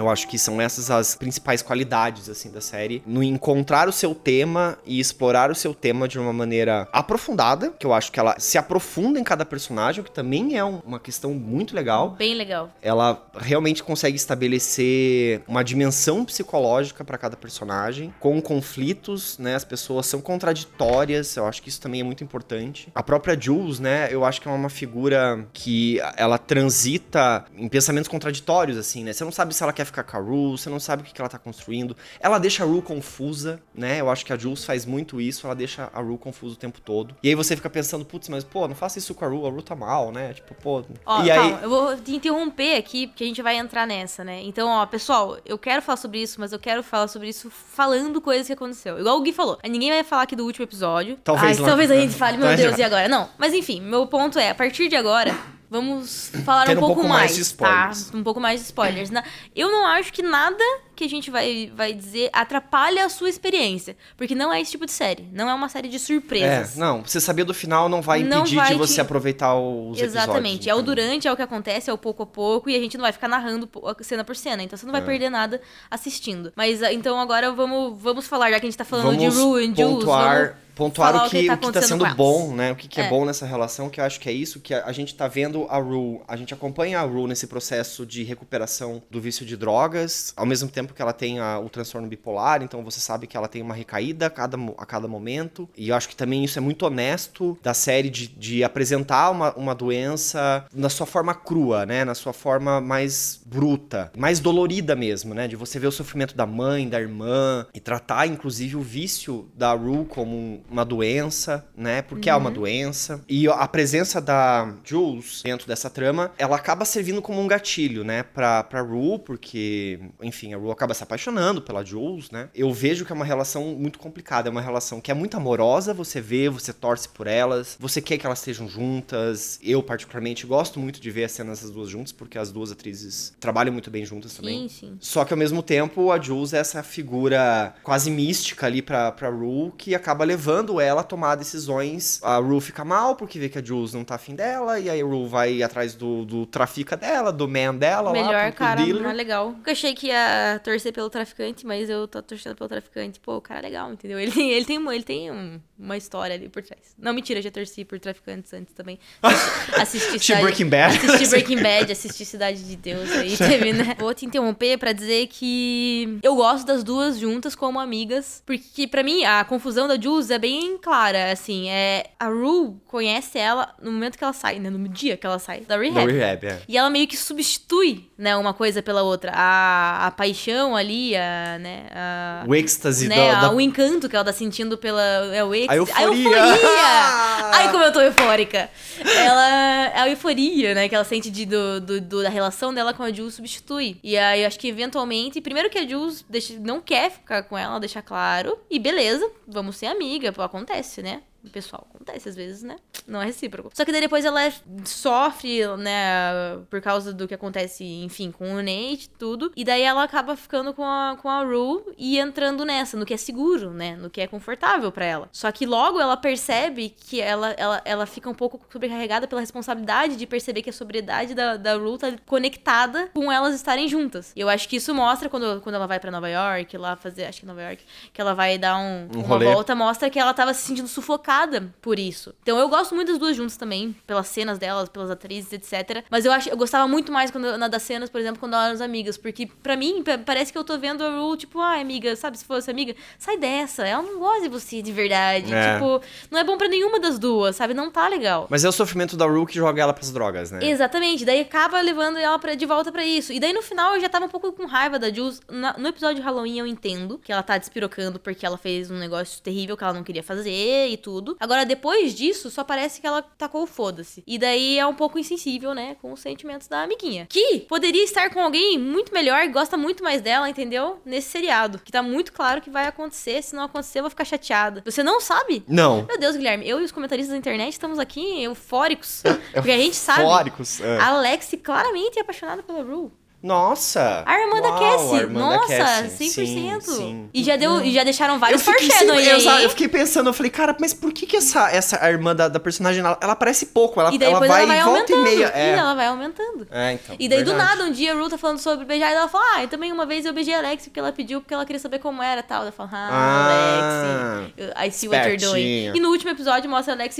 [0.06, 3.02] Eu acho que são essas as principais qualidades, assim, da série.
[3.04, 7.84] No encontrar o seu tema e explorar o seu tema de uma maneira aprofundada, que
[7.84, 11.00] eu acho que ela se aprofunda em cada personagem, o que também é um- uma
[11.00, 12.70] questão muito legal Bem legal.
[12.80, 19.56] ela realmente consegue estabelecer uma dimensão psicológica para cada personagem, com conflitos, né?
[19.56, 22.88] As pessoas são contraditórias, eu acho que isso também é muito importante.
[22.94, 24.08] A própria Jules, né?
[24.10, 29.12] Eu acho que é uma figura que ela transita em pensamentos contraditórios, assim, né?
[29.12, 31.20] Você não sabe se ela quer ficar com a Rue, você não sabe o que
[31.20, 31.96] ela tá construindo.
[32.20, 34.00] Ela deixa a Rue confusa, né?
[34.00, 36.80] Eu acho que a Jules faz muito isso, ela deixa a Rue confusa o tempo
[36.80, 37.14] todo.
[37.22, 39.50] E aí você fica pensando, putz, mas pô, não faça isso com a Rue, a
[39.50, 40.34] Rue tá mal, né?
[40.34, 40.84] Tipo, pô.
[41.04, 44.24] Ó, e aí calma, eu vou te interromper aqui, porque a gente vai entrar nessa,
[44.24, 44.42] né?
[44.44, 48.20] Então, ó, pessoal, eu quero falar sobre isso, mas eu quero falar sobre isso falando
[48.20, 48.98] coisas que aconteceu.
[48.98, 49.58] Igual o Gui falou.
[49.64, 51.18] Ninguém vai falar aqui do último episódio.
[51.22, 53.08] Talvez Ai, talvez a gente fale, meu Deus, e agora?
[53.08, 53.28] Não.
[53.38, 55.34] Mas enfim, meu ponto é, a partir de agora.
[55.68, 57.90] Vamos falar um pouco, pouco mais mais, de tá?
[57.90, 58.14] spoilers.
[58.14, 59.10] Um pouco mais de spoilers.
[59.54, 60.64] Eu não acho que nada
[60.96, 63.96] que a gente vai, vai dizer atrapalha a sua experiência.
[64.16, 65.28] Porque não é esse tipo de série.
[65.32, 66.76] Não é uma série de É, surpresas.
[66.76, 70.00] não, você saber do final não vai Não impedir vai de te- você aproveitar os
[70.00, 70.54] Exatamente.
[70.54, 70.66] episódios.
[70.66, 72.96] É o durante, é o que acontece, é o pouco a pouco, e a gente
[72.96, 73.68] não vai ficar narrando
[74.00, 74.62] cena por cena.
[74.62, 75.04] Então você não vai É.
[75.04, 76.52] perder nada assistindo.
[76.56, 79.40] Mas ah, então agora vamos, vamos falar, já que a gente tá falando Vamos de
[79.40, 82.72] Rue e Jules, pontuar, vamos pontuar o que, que tá acontecendo sendo bom, né?
[82.72, 83.04] O que, que é.
[83.06, 83.08] É.
[83.08, 85.66] bom nessa relação, que eu acho que é isso, que a, a gente tá vendo
[85.70, 90.32] a Rue, a gente acompanha a Rue nesse processo de recuperação do vício de drogas,
[90.36, 93.48] ao mesmo tempo que ela tem a- o transtorno bipolar, então você sabe que ela
[93.48, 96.62] tem uma recaída a cada, a cada momento, e eu acho que também isso é
[96.62, 102.04] muito honesto da série de, de apresentar uma, uma doença na sua forma crua, né?
[102.04, 105.48] Na sua forma mais bruta, mais dolorida mesmo, né?
[105.48, 109.72] De você ver o sofrimento da mãe, da irmã, e tratar, inclusive, o vício da
[109.72, 112.02] Rue como um- uma doença, né?
[112.02, 113.22] Porque é uma doença.
[113.28, 118.22] E a presença da Jules dentro dessa trama, ela acaba servindo como um gatilho, né?
[118.22, 122.48] Pra, pra Rue, porque, enfim, a Rue acaba se apaixonando pela Jules, né?
[122.54, 125.92] Eu vejo que é uma relação muito complicada, é uma relação que é muito amorosa,
[125.94, 129.58] você vê, você torce por elas, você quer que elas estejam juntas.
[129.62, 133.34] Eu, particularmente, gosto muito de ver as cenas das duas juntas, porque as duas atrizes
[133.40, 134.68] trabalham muito bem juntas Sim, também.
[134.68, 134.96] sim.
[135.00, 139.28] Só que ao mesmo tempo, a Jules é essa figura quase mística ali pra, pra
[139.28, 142.20] Rue, que acaba levando ela a tomar decisões.
[142.22, 145.00] A Rue fica mal porque vê que a Jules não tá afim dela, e aí
[145.00, 148.58] a Rue vai atrás do, do trafica dela, do man dela lá, Melhor, pro- pro
[148.66, 149.02] cara, dealer.
[149.02, 149.54] não é legal.
[149.64, 153.20] Eu achei que ia torcer pelo traficante, mas eu tô torcendo pelo traficante.
[153.20, 154.18] Pô, o cara é legal, entendeu?
[154.18, 156.82] Ele, ele tem, ele tem um- uma história ali por trás.
[156.98, 158.98] Não, mentira, já torci por traficantes antes também.
[159.76, 160.96] Assisti Tipo Cidade- Breaking Bad.
[160.96, 163.94] Assisti Breaking Bad, assisti Cidade de Deus aí, teve, né?
[163.98, 169.02] Vou te interromper pra dizer que eu gosto das duas juntas como amigas, porque pra
[169.02, 173.92] mim a confusão da Jules é bem clara, assim, é a Rue conhece ela no
[173.92, 176.10] momento que ela sai, né, no dia que ela sai da rehab.
[176.10, 176.60] Rehab, é.
[176.68, 179.32] E ela meio que substitui, né, uma coisa pela outra.
[179.34, 184.08] A, a paixão ali, a, né, a, O êxtase né, da, a- da- o encanto
[184.08, 185.02] que ela tá sentindo pela
[185.34, 186.36] é o ex, A euforia.
[186.36, 187.50] euforia!
[187.52, 188.70] Ai, como eu tô eufórica.
[189.16, 193.02] Ela a euforia, né, que ela sente de, do, do- do- da relação dela com
[193.02, 193.98] a Jules substitui.
[194.02, 197.56] E aí eu acho que eventualmente, primeiro que a Jules deixa, não quer ficar com
[197.56, 201.20] ela, deixa claro, e beleza, vamos ser amiga, pô, acontece, né?
[201.52, 202.76] Pessoal, acontece às vezes, né?
[203.06, 203.70] Não é recíproco.
[203.74, 204.40] Só que daí depois ela
[204.84, 209.52] sofre, né, por causa do que acontece, enfim, com o Nate e tudo.
[209.56, 213.14] E daí ela acaba ficando com a, com a Rue e entrando nessa, no que
[213.14, 213.96] é seguro, né?
[213.96, 215.28] No que é confortável pra ela.
[215.32, 220.16] Só que logo ela percebe que ela, ela, ela fica um pouco sobrecarregada pela responsabilidade
[220.16, 224.32] de perceber que a sobriedade da, da Rue tá conectada com elas estarem juntas.
[224.34, 227.24] E eu acho que isso mostra quando, quando ela vai pra Nova York, lá fazer,
[227.26, 229.44] acho que Nova York, que ela vai dar um, Um uma rolê.
[229.46, 231.35] volta, mostra que ela tava se sentindo sufocada
[231.82, 232.34] por isso.
[232.42, 236.04] Então eu gosto muito das duas juntas também, pelas cenas delas, pelas atrizes, etc.
[236.10, 238.80] Mas eu acho, eu gostava muito mais quando, na das cenas, por exemplo, quando elas
[238.80, 241.80] eram amigas, porque pra mim pa- parece que eu tô vendo a Rue, tipo, ai,
[241.80, 245.52] amiga, sabe, se fosse amiga, sai dessa, ela não gosta de você de verdade.
[245.52, 245.74] É.
[245.74, 247.74] Tipo, não é bom pra nenhuma das duas, sabe?
[247.74, 248.46] Não tá legal.
[248.50, 250.60] Mas é o sofrimento da Rue que joga ela pras drogas, né?
[250.64, 253.32] Exatamente, daí acaba levando ela pra, de volta pra isso.
[253.32, 255.40] E daí no final eu já tava um pouco com raiva da Jules.
[255.50, 258.96] Na- no episódio de Halloween eu entendo que ela tá despirocando porque ela fez um
[258.98, 261.15] negócio terrível que ela não queria fazer e tudo.
[261.40, 264.22] Agora, depois disso, só parece que ela tacou o foda-se.
[264.26, 267.26] E daí é um pouco insensível, né, com os sentimentos da amiguinha.
[267.28, 271.00] Que poderia estar com alguém muito melhor, que gosta muito mais dela, entendeu?
[271.04, 271.78] Nesse seriado.
[271.78, 273.42] Que tá muito claro que vai acontecer.
[273.42, 274.82] Se não acontecer, eu vou ficar chateada.
[274.84, 275.64] Você não sabe?
[275.68, 276.04] Não.
[276.06, 279.22] Meu Deus, Guilherme, eu e os comentaristas da internet estamos aqui eufóricos.
[279.52, 280.22] Porque a gente sabe.
[280.22, 280.80] Fóricos.
[280.80, 280.98] é.
[280.98, 283.10] A Alex claramente é apaixonada pela Rue.
[283.42, 284.22] Nossa!
[284.26, 285.14] A irmã da Cassie.
[285.14, 286.28] a irmã da Nossa, Cassie.
[286.28, 286.32] 100%.
[286.32, 287.30] Sim, sim.
[287.32, 289.36] E, já deu, e já deixaram vários eu fiquei, foreshadowing aí.
[289.36, 292.34] exa- eu fiquei pensando, eu falei, cara, mas por que que essa, essa a irmã
[292.34, 294.78] da, da personagem, ela, ela aparece pouco, ela, E daí ela depois vai, ela vai
[294.80, 295.20] e volta aumentando.
[295.20, 295.52] e meia.
[295.54, 296.66] E É, ela vai aumentando.
[296.70, 297.16] é então.
[297.18, 297.76] E daí, do verdade.
[297.78, 299.92] nada, um dia a Rue tá falando sobre beijar e ela fala: Ah, eu também
[299.92, 302.40] uma vez eu beijei a Alex porque ela pediu porque ela queria saber como era
[302.40, 302.62] e tal.
[302.62, 305.92] Ela fala: Ah, Ah, Alex, eu- I see what you're doing.
[305.96, 307.16] E no último episódio mostra a Alex,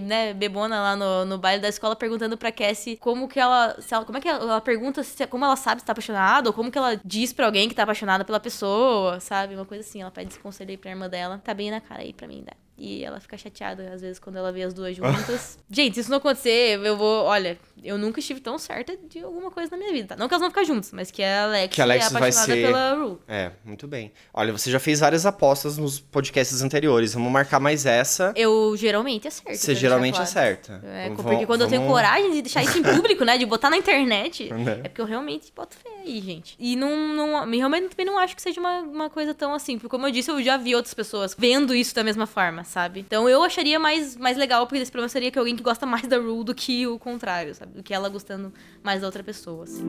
[0.00, 3.76] né, bebona lá no, no baile da escola perguntando pra Cassie como que ela.
[3.80, 6.48] Se ela como é que ela, ela pergunta se, como ela sabe se tá apaixonada
[6.48, 9.54] ou como que ela diz pra alguém que tá apaixonada pela pessoa, sabe?
[9.54, 10.02] Uma coisa assim.
[10.02, 11.40] Ela pede esse conselho aí pra irmã dela.
[11.44, 12.52] Tá bem na cara aí pra mim, né?
[12.82, 15.58] E ela fica chateada, às vezes, quando ela vê as duas juntas.
[15.70, 17.24] Gente, se isso não acontecer, eu vou.
[17.24, 20.16] Olha, eu nunca estive tão certa de alguma coisa na minha vida, tá?
[20.16, 22.22] Não que elas vão ficar juntas, mas que a Alex, Que a Alex é vai
[22.22, 23.18] apaixonada ser- pela Rue.
[23.28, 24.10] É, muito bem.
[24.32, 27.12] Olha, você já fez várias apostas nos podcasts anteriores.
[27.12, 28.32] Vamos marcar mais essa.
[28.34, 29.58] Eu geralmente acerto.
[29.58, 30.30] Você geralmente claro.
[30.30, 30.80] acerta.
[30.82, 33.36] É, Vamos- porque quando eu tenho vamos- coragem de deixar isso em público, né?
[33.36, 34.80] De botar na internet, Né?
[34.84, 36.56] é porque eu realmente boto fé aí, gente.
[36.58, 39.78] E não, não realmente também não acho que seja uma, uma coisa tão assim.
[39.78, 43.00] Porque, como eu disse, eu já vi outras pessoas vendo isso da mesma forma, sabe?
[43.00, 46.06] Então eu acharia mais, mais legal, porque esse problema seria que alguém que gosta mais
[46.06, 47.72] da Rue do que o contrário, sabe?
[47.72, 49.84] Do que ela gostando mais da outra pessoa, assim.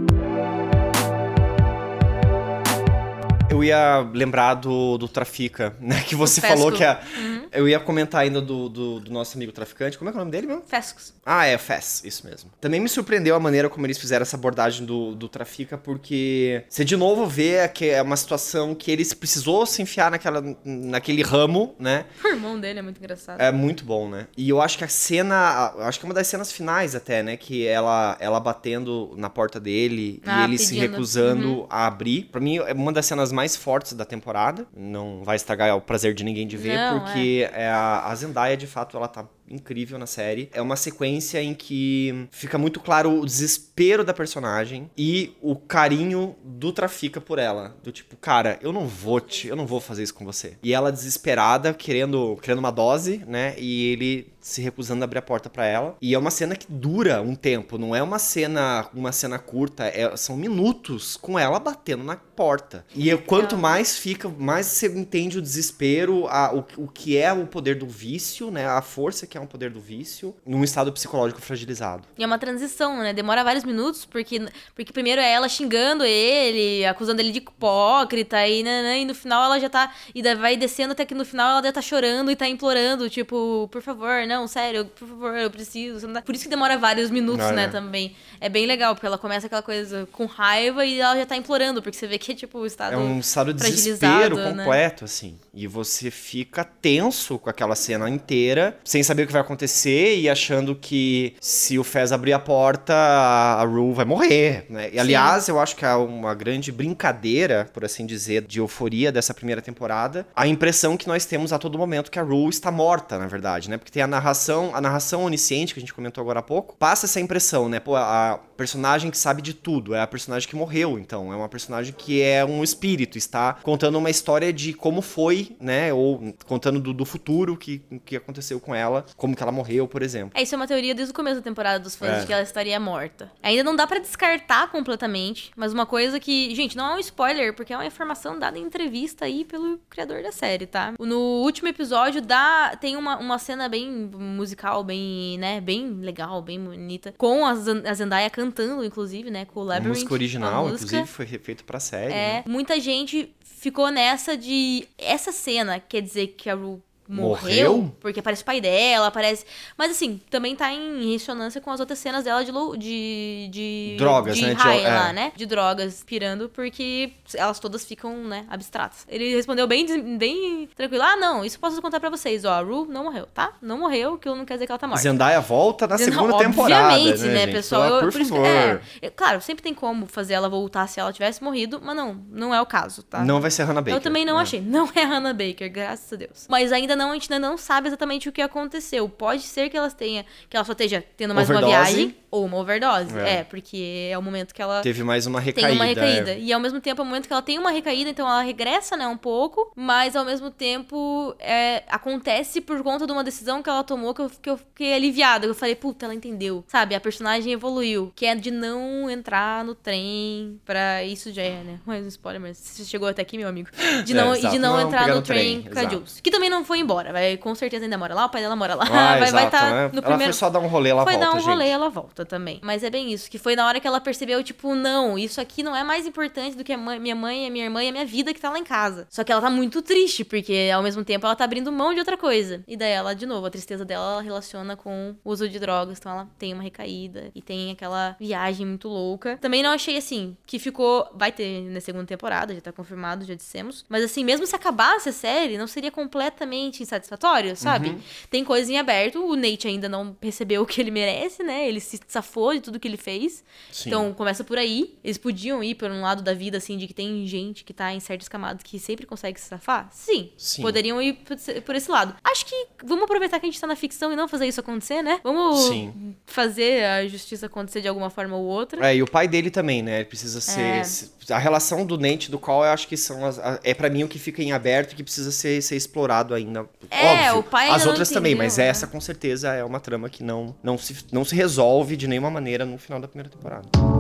[3.49, 6.01] Eu ia lembrar do, do Trafica, né?
[6.07, 7.01] Que você falou que a.
[7.17, 7.30] Uhum.
[7.51, 9.97] Eu ia comentar ainda do, do, do nosso amigo traficante.
[9.97, 10.63] Como é que é o nome dele mesmo?
[10.65, 11.13] Fescos.
[11.25, 12.49] Ah, é, Fess, isso mesmo.
[12.59, 16.83] Também me surpreendeu a maneira como eles fizeram essa abordagem do, do Trafica, porque você
[16.85, 21.75] de novo vê que é uma situação que eles precisou se enfiar naquela, naquele ramo,
[21.77, 22.05] né?
[22.23, 23.39] O irmão dele é muito engraçado.
[23.39, 24.27] É muito bom, né?
[24.37, 27.37] E eu acho que a cena, acho que é uma das cenas finais até, né?
[27.37, 30.81] Que ela, ela batendo na porta dele Ah, e ele se pedindo.
[30.85, 30.91] Uhum.
[30.91, 32.29] recusando a abrir.
[32.31, 34.65] Pra mim, é uma das cenas mais fortes da temporada.
[34.75, 37.40] Não vai estragar o prazer de ninguém de ver, Não, porque é.
[37.45, 40.49] A, a Zendaya, de fato, ela tá incrível na série.
[40.53, 46.35] É uma sequência em que fica muito claro o desespero da personagem e o carinho
[46.43, 47.75] do Trafica por ela.
[47.83, 50.57] Do tipo, cara, eu não vou te, eu não vou fazer isso com você.
[50.63, 53.55] E ela desesperada, querendo, querendo uma dose, né?
[53.57, 55.95] E ele se recusando a abrir a porta para ela.
[56.01, 59.85] E é uma cena que dura um tempo, não é uma cena uma cena curta,
[59.85, 62.85] é, são minutos com ela batendo na porta.
[62.95, 67.45] E quanto mais fica, mais você entende o desespero, a, o, o que é o
[67.45, 68.65] poder do vício, né?
[68.67, 72.03] A força que é um poder do vício num estado psicológico fragilizado.
[72.17, 73.13] E é uma transição, né?
[73.13, 74.39] Demora vários minutos, porque,
[74.75, 79.13] porque primeiro é ela xingando ele, acusando ele de hipócrita, e, né, né, e no
[79.13, 79.93] final ela já tá.
[80.13, 83.67] E vai descendo até que no final ela já tá chorando e tá implorando, tipo,
[83.71, 86.07] por favor, não, sério, por favor, eu preciso.
[86.23, 88.15] Por isso que demora vários minutos, né, também.
[88.39, 91.81] É bem legal, porque ela começa aquela coisa com raiva e ela já tá implorando,
[91.81, 92.93] porque você vê que é tipo o estado.
[92.93, 94.49] É um estado de desespero né?
[94.49, 95.37] completo, assim.
[95.53, 100.29] E você fica tenso com aquela cena inteira, sem saber o que vai acontecer e
[100.29, 104.89] achando que se o Fez abrir a porta, a Rue vai morrer, né?
[104.93, 109.33] E aliás, eu acho que é uma grande brincadeira, por assim dizer, de euforia dessa
[109.33, 113.17] primeira temporada, a impressão que nós temos a todo momento que a Rue está morta,
[113.17, 113.77] na verdade, né?
[113.77, 117.05] Porque tem a narração, a narração onisciente que a gente comentou agora há pouco, passa
[117.05, 117.79] essa impressão, né?
[117.79, 121.49] Pô, a personagem que sabe de tudo, é a personagem que morreu, então, é uma
[121.49, 125.91] personagem que é um espírito, está contando uma história de como foi, né?
[125.91, 130.03] Ou contando do, do futuro que, que aconteceu com ela, como que ela morreu, por
[130.03, 130.29] exemplo.
[130.35, 132.19] É, isso é uma teoria desde o começo da temporada dos fãs é.
[132.19, 133.31] de que ela estaria morta.
[133.41, 137.55] Ainda não dá para descartar completamente, mas uma coisa que, gente, não é um spoiler,
[137.55, 140.93] porque é uma informação dada em entrevista aí pelo criador da série, tá?
[140.99, 146.59] No último episódio dá tem uma, uma cena bem musical, bem, né, bem legal, bem
[146.59, 148.50] bonita, com a, Zendaya cantando,
[148.83, 149.85] inclusive, né, com o Labyrinth.
[149.85, 150.85] A música original, música.
[150.85, 152.13] inclusive, foi feito pra série.
[152.13, 152.43] É, né?
[152.47, 154.87] muita gente ficou nessa de.
[154.97, 156.81] Essa cena quer dizer que a Ru
[157.11, 159.45] morreu, morreu, porque aparece o pai dela, aparece.
[159.77, 164.35] Mas assim, também tá em ressonância com as outras cenas dela de de, de drogas,
[164.35, 164.53] de né?
[164.53, 165.13] High, lá, é.
[165.13, 165.31] né?
[165.35, 169.05] De drogas pirando, porque elas todas ficam, né, abstratas.
[169.07, 169.85] Ele respondeu bem,
[170.17, 173.27] bem tranquilo: "Ah, não, isso eu posso contar para vocês, ó, a Ru não morreu,
[173.33, 173.53] tá?
[173.61, 176.37] Não morreu, que eu não quer dizer que ela tá morta." Zendaya volta na segunda
[176.37, 177.83] temporada, Obviamente, né, né pessoal?
[177.83, 178.45] Eu, por, por favor.
[178.45, 182.13] Isso, é, claro, sempre tem como fazer ela voltar se ela tivesse morrido, mas não,
[182.29, 183.23] não é o caso, tá?
[183.23, 183.95] Não vai ser Hannah Baker.
[183.95, 184.41] Eu também não né?
[184.41, 184.61] achei.
[184.61, 186.45] Não é Hannah Baker, graças a Deus.
[186.49, 189.09] Mas ainda não, a gente ainda não sabe sabe exatamente o que aconteceu.
[189.09, 191.73] Pode ser que elas tenha, que ela só esteja tendo mais overdose.
[191.73, 193.17] uma viagem ou uma overdose.
[193.19, 193.39] É.
[193.39, 193.43] é.
[193.43, 195.67] porque é o momento que ela teve mais uma recaída.
[195.67, 196.31] Tem uma recaída.
[196.31, 196.39] É.
[196.39, 198.95] E ao mesmo tempo é o momento que ela tem uma recaída, então ela regressa,
[198.95, 203.69] né, um pouco, mas ao mesmo tempo é, acontece por conta de uma decisão que
[203.69, 205.45] ela tomou que eu, que eu fiquei aliviada.
[205.45, 206.63] Eu falei, puta, ela entendeu.
[206.67, 211.63] Sabe, a personagem evoluiu, que é de não entrar no trem para isso já é,
[211.63, 211.79] né?
[211.85, 213.69] Mais um spoiler, mas você chegou até aqui, meu amigo.
[214.05, 216.21] De não, é, e de não, não entrar no trem, trem com a Jules.
[216.21, 218.75] Que também não foi embora, vai com certeza ainda mora lá, o pai dela mora
[218.75, 218.85] lá.
[218.85, 219.89] Ah, vai estar tá né?
[219.91, 220.33] no ela primeiro.
[220.33, 221.27] Foi só dar um rolê, ela foi volta.
[221.27, 221.73] Foi dar um rolê, gente.
[221.73, 222.59] ela volta também.
[222.63, 225.63] Mas é bem isso, que foi na hora que ela percebeu, tipo, não, isso aqui
[225.63, 227.91] não é mais importante do que a mãe, minha mãe, a minha irmã e a
[227.91, 229.07] minha vida que tá lá em casa.
[229.09, 231.99] Só que ela tá muito triste, porque ao mesmo tempo ela tá abrindo mão de
[231.99, 232.63] outra coisa.
[232.67, 235.97] E daí ela, de novo, a tristeza dela ela relaciona com o uso de drogas.
[235.97, 239.37] Então ela tem uma recaída e tem aquela viagem muito louca.
[239.37, 241.09] Também não achei assim, que ficou.
[241.15, 243.85] Vai ter na segunda temporada, já tá confirmado, já dissemos.
[243.87, 247.89] Mas assim, mesmo se acabasse a série, não seria completamente insatisfatório, sabe?
[247.89, 247.99] Uhum.
[248.29, 251.67] Tem coisas em aberto, o Nate ainda não recebeu o que ele merece, né?
[251.67, 253.43] Ele se safou de tudo que ele fez.
[253.71, 253.89] Sim.
[253.89, 254.97] Então começa por aí.
[255.03, 257.93] Eles podiam ir por um lado da vida, assim, de que tem gente que tá
[257.93, 259.89] em certas camadas que sempre consegue se safar?
[259.91, 260.31] Sim.
[260.37, 260.61] Sim.
[260.61, 261.19] Poderiam ir
[261.65, 262.15] por esse lado.
[262.23, 265.01] Acho que vamos aproveitar que a gente tá na ficção e não fazer isso acontecer,
[265.01, 265.19] né?
[265.23, 266.15] Vamos Sim.
[266.25, 268.85] fazer a justiça acontecer de alguma forma ou outra.
[268.87, 269.97] É, e o pai dele também, né?
[269.97, 270.59] Ele precisa ser.
[270.59, 270.81] É.
[271.29, 274.03] A relação do Nate e do Call, eu acho que são as, é para mim
[274.03, 276.67] o que fica em aberto e que precisa ser, ser explorado ainda.
[276.89, 277.39] É, Óbvio.
[277.39, 278.65] o pai As outras também, mas né?
[278.65, 282.31] essa com certeza é uma trama que não, não, se, não se resolve de nenhuma
[282.31, 283.90] maneira no final da primeira temporada.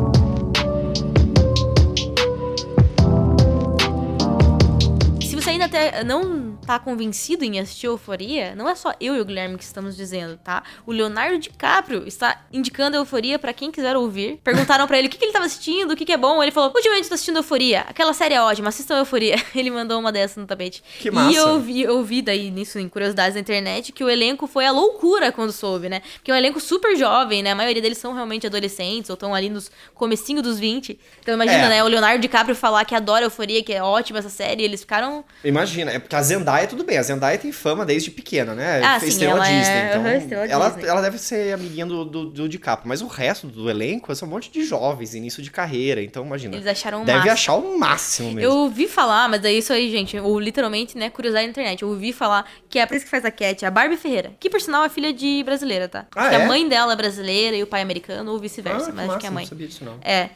[5.71, 9.63] Até não tá convencido em assistir Euforia, não é só eu e o Guilherme que
[9.63, 10.63] estamos dizendo, tá?
[10.85, 14.39] O Leonardo DiCaprio está indicando Euforia para quem quiser ouvir.
[14.43, 16.43] Perguntaram para ele o que, que ele tava assistindo, o que, que é bom.
[16.43, 17.81] Ele falou: ultimamente tô assistindo Euforia.
[17.87, 19.35] Aquela série é ótima, assistam Euforia.
[19.55, 20.83] Ele mandou uma dessa no tapete.
[20.99, 21.31] Que massa.
[21.31, 24.65] E eu vi, eu vi daí nisso, em curiosidades da internet, que o elenco foi
[24.65, 26.01] a loucura quando soube, né?
[26.15, 27.51] Porque é um elenco super jovem, né?
[27.51, 30.99] A maioria deles são realmente adolescentes ou estão ali nos comecinho dos 20.
[31.21, 31.69] Então imagina, é.
[31.69, 31.83] né?
[31.83, 34.63] O Leonardo DiCaprio falar que adora Euforia, que é ótima essa série.
[34.63, 35.23] Eles ficaram.
[35.43, 36.97] Imagina, é porque a Zendaya tudo bem.
[36.97, 38.81] A Zendaya tem fama desde pequena, né?
[38.83, 39.89] Ah, Fez sim, estrela ela é- Disney.
[39.89, 40.87] Então, aham, estrela ela, Disney.
[40.89, 42.87] ela deve ser amiguinha do, do, do DiCaprio.
[42.87, 46.01] Mas o resto do elenco são um monte de jovens, início de carreira.
[46.01, 46.55] Então, imagina.
[46.55, 47.33] Eles acharam o Deve máximo.
[47.33, 48.41] achar o máximo mesmo.
[48.51, 50.15] Eu ouvi falar, mas é isso aí, gente.
[50.17, 51.81] Eu literalmente, né, curiosidade na internet.
[51.81, 54.33] Eu ouvi falar que a atriz que faz a Cat é a Barbie Ferreira.
[54.39, 56.05] Que, por sinal, é filha de brasileira, tá?
[56.15, 56.43] Ah, é?
[56.43, 58.87] a mãe dela é brasileira e o pai é americano, ou Ah, vice-versa.
[58.87, 59.43] que mas acho que é a mãe.
[59.43, 59.97] Não sabia disso, não.
[60.03, 60.29] É.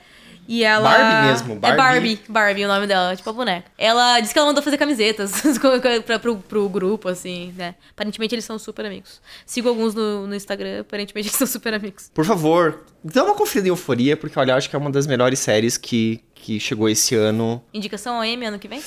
[0.48, 0.90] E ela.
[0.90, 1.74] Barbie mesmo, Barbie.
[1.74, 3.72] É Barbie, Barbie o nome dela, tipo a boneca.
[3.78, 5.42] Ela disse que ela mandou fazer camisetas
[6.06, 7.76] pra, pro, pro grupo, assim, né?
[7.92, 9.22] Aparentemente eles são super amigos.
[9.46, 12.12] Sigo alguns no, no Instagram, aparentemente eles são super amigos.
[12.14, 15.40] Por favor, dá uma conferida em Euforia, porque olha, acho que é uma das melhores
[15.40, 17.64] séries que, que chegou esse ano.
[17.74, 18.82] Indicação ao M ano que vem?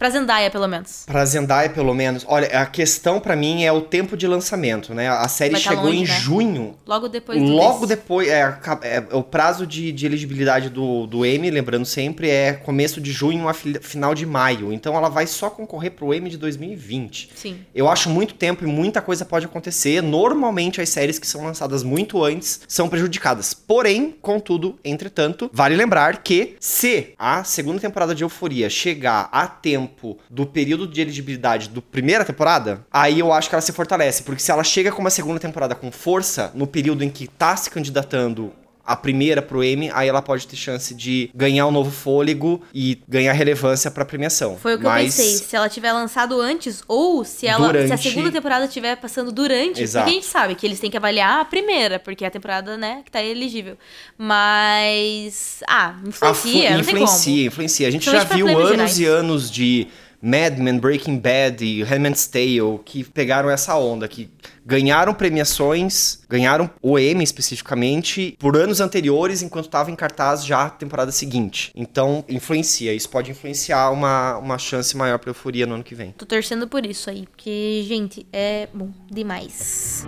[0.00, 1.02] Pra Zendaya, pelo menos.
[1.06, 2.24] Pra Zendaya, pelo menos.
[2.26, 5.10] Olha, a questão pra mim é o tempo de lançamento, né?
[5.10, 6.20] A série Vai tá chegou longe, em né?
[6.20, 6.74] junho.
[6.86, 8.00] Logo depois do Logo desse.
[8.00, 8.40] depois, é,
[8.82, 13.46] é, o prazo de, de elegibilidade do, do M, lembrando sempre, é começo de junho
[13.46, 14.72] a fi- final de maio.
[14.72, 17.32] Então ela vai só concorrer pro M de 2020.
[17.34, 17.58] Sim.
[17.74, 20.02] Eu acho muito tempo e muita coisa pode acontecer.
[20.02, 23.52] Normalmente as séries que são lançadas muito antes são prejudicadas.
[23.52, 29.89] Porém, contudo, entretanto, vale lembrar que se a segunda temporada de Euforia chegar a tempo
[30.30, 34.42] do período de elegibilidade do primeira temporada, aí eu acho que ela se fortalece, porque
[34.42, 37.70] se ela chega com uma segunda temporada com força no período em que tá se
[37.70, 38.52] candidatando
[38.90, 42.98] a primeira pro M, aí ela pode ter chance de ganhar um novo fôlego e
[43.08, 44.56] ganhar relevância pra premiação.
[44.56, 45.16] Foi o que Mas...
[45.16, 45.46] eu pensei.
[45.46, 47.66] Se ela tiver lançado antes, ou se ela.
[47.68, 48.02] Se a Durante.
[48.02, 49.80] segunda temporada estiver passando durante.
[49.80, 50.04] Exato.
[50.04, 52.76] Porque a gente sabe que eles têm que avaliar a primeira, porque é a temporada,
[52.76, 53.76] né, que tá elegível.
[54.18, 55.62] Mas.
[55.68, 56.80] Ah, A influencia, como.
[56.80, 57.88] influencia, influencia.
[57.88, 58.98] A gente já viu anos gerais.
[58.98, 59.86] e anos de
[60.22, 64.30] Mad Men, Breaking Bad e Handmaid's Tale que pegaram essa onda, que
[64.64, 70.70] ganharam premiações, ganharam o Emmy especificamente, por anos anteriores, enquanto estava em cartaz já a
[70.70, 71.72] temporada seguinte.
[71.74, 72.92] Então, influencia.
[72.92, 76.12] Isso pode influenciar uma, uma chance maior pra Euforia no ano que vem.
[76.12, 80.06] Tô torcendo por isso aí, porque, gente, é bom demais.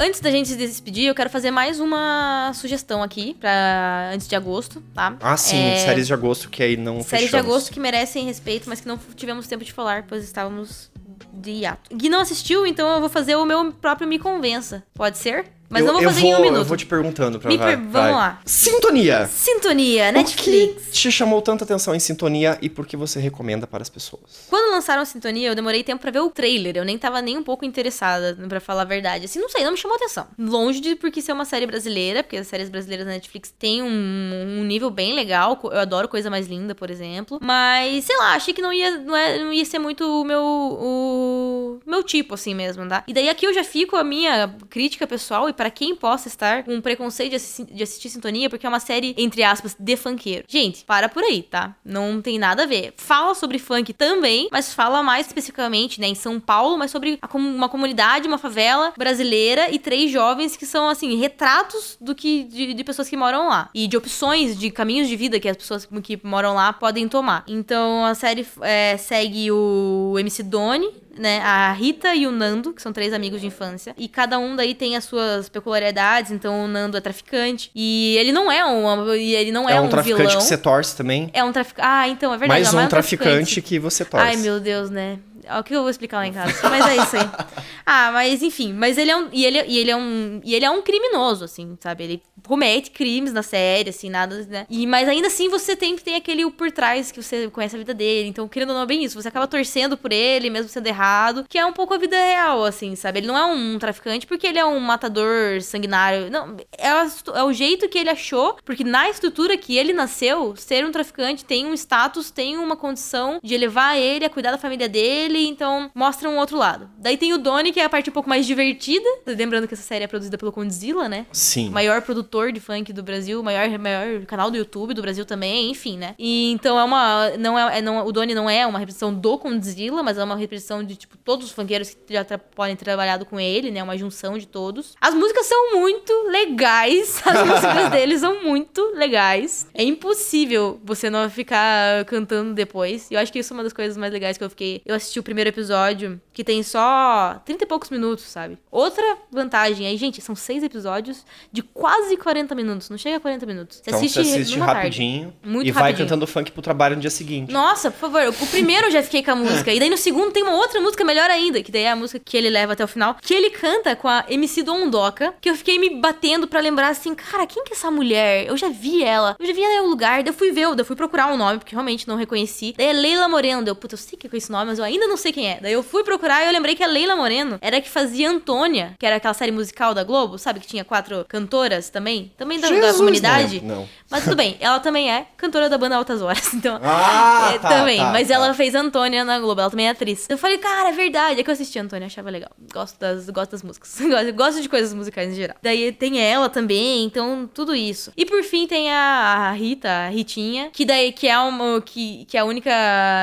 [0.00, 4.36] Antes da gente se despedir, eu quero fazer mais uma sugestão aqui para antes de
[4.36, 5.16] agosto, tá?
[5.20, 7.50] Ah, sim, É, séries de agosto que aí não Séries de fechamos.
[7.52, 10.88] agosto que merecem respeito, mas que não tivemos tempo de falar, pois estávamos
[11.32, 11.94] de hiato.
[11.94, 14.84] Gui não assistiu, então eu vou fazer o meu próprio Me Convença.
[14.94, 15.46] Pode ser?
[15.70, 16.60] Mas eu, não vou fazer em um vou- minuto.
[16.60, 18.12] Eu vou te perguntando pra Me vai, per- vamos vai.
[18.12, 18.40] lá.
[18.44, 19.26] Sintonia!
[19.26, 20.84] Sintonia, O Netflix.
[20.86, 24.46] que te chamou tanta atenção em Sintonia e por que você recomenda para as pessoas?
[24.48, 26.76] Quando lançaram a Sintonia, eu demorei tempo pra ver o trailer.
[26.76, 29.26] Eu nem tava nem um pouco interessada, pra falar a verdade.
[29.26, 30.26] Assim, não sei, não me chamou atenção.
[30.38, 34.58] Longe de porque ser uma série brasileira, porque as séries brasileiras da Netflix têm um,
[34.60, 35.58] um nível bem legal.
[35.64, 37.38] Eu adoro Coisa Mais Linda, por exemplo.
[37.42, 40.42] Mas, sei lá, achei que não ia, não é- não ia ser muito o meu,
[40.42, 43.04] o meu tipo, assim mesmo, tá?
[43.06, 46.62] E daí aqui eu já fico a minha crítica pessoal e pra quem possa estar
[46.62, 50.44] com preconceito de, de assistir Sintonia, porque é uma série, entre aspas, de funkeiro.
[50.48, 51.74] Gente, para por aí, tá?
[51.84, 52.94] Não tem nada a ver.
[52.96, 57.38] Fala sobre funk também, mas fala mais especificamente, né, em São Paulo, mas sobre com-
[57.38, 62.72] uma comunidade, uma favela brasileira e três jovens que são, assim, retratos do que de,
[62.74, 63.68] de pessoas que moram lá.
[63.74, 67.42] E de opções, de caminhos de vida que as pessoas que moram lá podem tomar.
[67.48, 70.88] Então a série é, segue o MC Doni,
[71.18, 74.54] né, a Rita e o Nando, que são três amigos de infância, e cada um
[74.56, 79.14] daí tem as suas peculiaridades, então o Nando é traficante, e ele não é um,
[79.14, 80.38] e ele não é, É um, um traficante vilão.
[80.38, 81.30] que você torce também.
[81.32, 81.86] É um traficante.
[81.88, 82.60] Ah, então, é verdade.
[82.62, 84.26] Mais não, um é traficante que você torce.
[84.26, 85.18] Ai, meu Deus, né?
[85.48, 86.68] É O que eu vou explicar lá em casa?
[86.68, 87.28] Mas é isso aí.
[87.90, 89.30] Ah, mas enfim, mas ele é um.
[89.32, 90.42] E ele, e ele é um.
[90.44, 92.04] E ele é um criminoso, assim, sabe?
[92.04, 94.66] Ele comete crimes na série, assim, nada, né?
[94.68, 97.94] E, mas ainda assim você tem, tem aquele por trás que você conhece a vida
[97.94, 98.28] dele.
[98.28, 99.20] Então, querendo ou não, é bem isso.
[99.20, 101.46] Você acaba torcendo por ele, mesmo sendo errado.
[101.48, 103.20] Que é um pouco a vida real, assim, sabe?
[103.20, 106.30] Ele não é um traficante porque ele é um matador sanguinário.
[106.30, 108.58] Não, é, a é o jeito que ele achou.
[108.64, 113.40] Porque na estrutura que ele nasceu, ser um traficante tem um status, tem uma condição
[113.42, 115.37] de elevar ele a cuidar da família dele.
[115.46, 116.88] Então, mostra um outro lado.
[116.98, 119.08] Daí tem o Donnie, que é a parte um pouco mais divertida.
[119.26, 121.26] Lembrando que essa série é produzida pelo Condzilla, né?
[121.32, 121.68] Sim.
[121.68, 125.70] O maior produtor de funk do Brasil, maior, maior canal do YouTube do Brasil também,
[125.70, 126.14] enfim, né?
[126.18, 127.30] E então é uma.
[127.38, 130.36] Não é, é- não, o Doni não é uma repetição do Condzilla, mas é uma
[130.36, 133.82] repetição de, tipo, todos os funkeiros que já tra podem ter trabalhado com ele, né?
[133.82, 134.94] Uma junção de todos.
[135.00, 137.20] As músicas são muito legais.
[137.26, 139.66] As músicas deles são muito legais.
[139.74, 143.10] É impossível você não ficar cantando depois.
[143.10, 144.82] E eu acho que isso é uma das coisas mais legais que eu fiquei.
[144.84, 148.58] Eu assisti o primeiro episódio, que tem só 30 e poucos minutos, sabe?
[148.70, 152.90] Outra vantagem aí, gente, são seis episódios de quase 40 minutos.
[152.90, 153.76] Não chega a 40 minutos.
[153.78, 155.38] Você então, assiste, você assiste rapidinho tarde.
[155.42, 155.74] Muito e rapidinho.
[155.74, 157.52] vai cantando funk pro trabalho no dia seguinte.
[157.52, 158.28] Nossa, por favor.
[158.28, 159.72] O primeiro eu já fiquei com a música.
[159.72, 162.20] e daí no segundo tem uma outra música melhor ainda, que daí é a música
[162.24, 165.56] que ele leva até o final, que ele canta com a MC Dondoca, que eu
[165.56, 168.46] fiquei me batendo para lembrar assim, cara, quem que é essa mulher?
[168.46, 169.36] Eu já vi ela.
[169.38, 170.22] Eu já vi ela em algum lugar.
[170.22, 172.74] Daí eu fui ver, eu fui procurar o um nome, porque realmente não reconheci.
[172.76, 173.62] Daí é Leila Moreno.
[173.62, 175.50] Deu, puta, eu sei que é com esse nome, mas eu ainda não sei quem
[175.50, 175.58] é.
[175.60, 178.30] Daí eu fui procurar e eu lembrei que a Leila Moreno era a que fazia
[178.30, 180.60] Antônia, que era aquela série musical da Globo, sabe?
[180.60, 182.32] Que tinha quatro cantoras também.
[182.36, 183.60] Também da, da comunidade.
[183.60, 183.88] Não, não.
[184.10, 186.48] Mas tudo bem, ela também é cantora da banda Altas Horas.
[186.58, 187.98] Então, ah, é, tá, também.
[187.98, 188.34] Tá, mas tá.
[188.34, 190.26] ela fez Antônia na Globo, ela também é atriz.
[190.28, 191.40] Eu falei, cara, é verdade.
[191.40, 192.50] É que eu assisti Antônia, achava legal.
[192.72, 193.96] Gosto das, gosto das músicas.
[194.34, 195.56] gosto de coisas musicais em geral.
[195.62, 198.12] Daí tem ela também, então tudo isso.
[198.16, 202.24] E por fim tem a, a Rita, a Ritinha, que daí que é uma que,
[202.24, 202.70] que é a única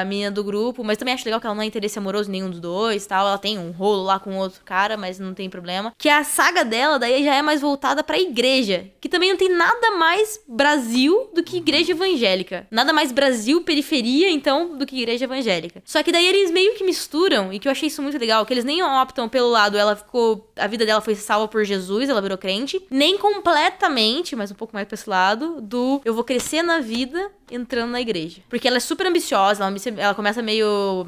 [0.07, 2.59] menina do grupo, mas também acho legal que ela não é interesse amoroso nenhum dos
[2.59, 3.27] dois, tal.
[3.27, 5.93] Ela tem um rolo lá com outro cara, mas não tem problema.
[5.97, 9.49] Que a saga dela daí já é mais voltada pra igreja, que também não tem
[9.49, 12.67] nada mais Brasil do que igreja evangélica.
[12.71, 15.81] Nada mais Brasil periferia, então, do que igreja evangélica.
[15.85, 18.53] Só que daí eles meio que misturam, e que eu achei isso muito legal, que
[18.53, 20.51] eles nem optam pelo lado, ela ficou.
[20.55, 24.73] A vida dela foi salva por Jesus, ela virou crente, nem completamente, mas um pouco
[24.73, 28.41] mais pra esse lado, do eu vou crescer na vida entrando na igreja.
[28.49, 31.07] Porque ela é super ambiciosa, ela, ela começa meio